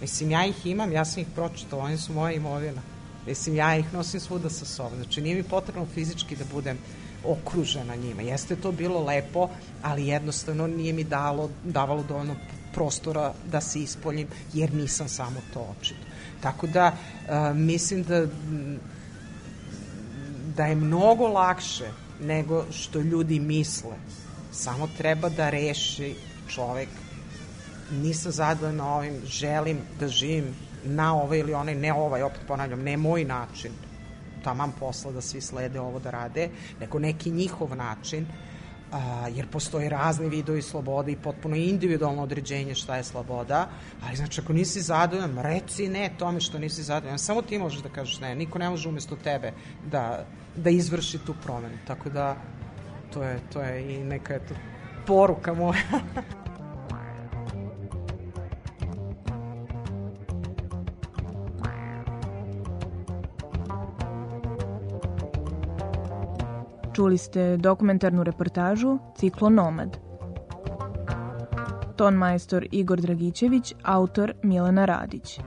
Mislim, 0.00 0.30
ja 0.30 0.46
ih 0.46 0.66
imam, 0.66 0.92
ja 0.92 1.04
sam 1.04 1.22
ih 1.22 1.28
pročitala, 1.34 1.84
oni 1.84 1.98
su 1.98 2.12
moja 2.12 2.32
imovina. 2.32 2.82
Mislim, 3.26 3.56
ja 3.56 3.76
ih 3.76 3.92
nosim 3.92 4.20
svuda 4.20 4.50
sa 4.50 4.64
sobom. 4.64 4.98
Znači, 5.02 5.20
nije 5.20 5.36
mi 5.36 5.42
potrebno 5.42 5.86
fizički 5.94 6.36
da 6.36 6.44
budem 6.52 6.78
okružena 7.24 7.96
njima. 7.96 8.22
Jeste 8.22 8.56
to 8.56 8.72
bilo 8.72 9.04
lepo, 9.04 9.48
ali 9.82 10.06
jednostavno 10.06 10.66
nije 10.66 10.92
mi 10.92 11.04
dalo, 11.04 11.50
davalo 11.64 12.02
dovoljno 12.02 12.36
prostora 12.74 13.34
da 13.50 13.60
se 13.60 13.80
ispoljim, 13.80 14.28
jer 14.52 14.74
nisam 14.74 15.08
samo 15.08 15.40
to 15.52 15.74
očito. 15.78 16.06
Tako 16.40 16.66
da, 16.66 16.92
uh, 16.92 17.56
mislim 17.56 18.02
da 18.02 18.26
da 20.56 20.66
je 20.66 20.74
mnogo 20.74 21.28
lakše 21.28 21.90
nego 22.22 22.64
što 22.70 23.00
ljudi 23.00 23.40
misle. 23.40 23.96
Samo 24.52 24.88
treba 24.98 25.28
da 25.28 25.50
reši 25.50 26.14
čovek 26.48 26.88
nisam 27.90 28.32
zadovoljna 28.32 28.94
ovim, 28.94 29.20
želim 29.26 29.78
da 30.00 30.08
živim 30.08 30.54
na 30.84 31.14
ovaj 31.14 31.38
ili 31.38 31.54
onaj, 31.54 31.74
ne 31.74 31.92
ovaj, 31.92 32.22
opet 32.22 32.40
ponavljam, 32.48 32.82
ne 32.82 32.96
moj 32.96 33.24
način, 33.24 33.72
taman 34.44 34.72
posla 34.80 35.12
da 35.12 35.20
svi 35.20 35.40
slede 35.40 35.80
ovo 35.80 35.98
da 35.98 36.10
rade, 36.10 36.48
nego 36.80 36.98
neki 36.98 37.30
njihov 37.30 37.76
način, 37.76 38.26
a, 38.92 39.28
jer 39.28 39.46
postoje 39.46 39.88
razni 39.88 40.28
vidovi 40.28 40.62
slobode 40.62 41.12
i 41.12 41.16
potpuno 41.16 41.56
individualno 41.56 42.22
određenje 42.22 42.74
šta 42.74 42.96
je 42.96 43.04
sloboda, 43.04 43.68
ali 44.06 44.16
znači 44.16 44.40
ako 44.40 44.52
nisi 44.52 44.80
zadovoljan, 44.80 45.38
reci 45.38 45.88
ne 45.88 46.10
tome 46.18 46.40
što 46.40 46.58
nisi 46.58 46.82
zadovoljan, 46.82 47.18
samo 47.18 47.42
ti 47.42 47.58
možeš 47.58 47.82
da 47.82 47.88
kažeš 47.88 48.20
ne, 48.20 48.34
niko 48.34 48.58
ne 48.58 48.70
može 48.70 48.88
umesto 48.88 49.16
tebe 49.16 49.52
da, 49.90 50.26
da 50.56 50.70
izvrši 50.70 51.18
tu 51.18 51.34
promenu, 51.42 51.78
tako 51.86 52.10
da 52.10 52.36
to 53.12 53.22
je, 53.22 53.38
to 53.52 53.60
je 53.60 53.94
i 53.94 54.04
neka 54.04 54.34
eto, 54.34 54.54
poruka 55.06 55.54
moja. 55.54 55.82
Čuli 67.02 67.18
ste 67.18 67.56
dokumentarnu 67.56 68.22
reportažu 68.22 68.98
Ciklo 69.18 69.48
Nomad. 69.50 69.98
Ton 71.96 72.14
majstor 72.14 72.66
Igor 72.70 73.00
Dragićević, 73.00 73.74
autor 73.82 74.32
Milena 74.42 74.84
Radić. 74.84 75.40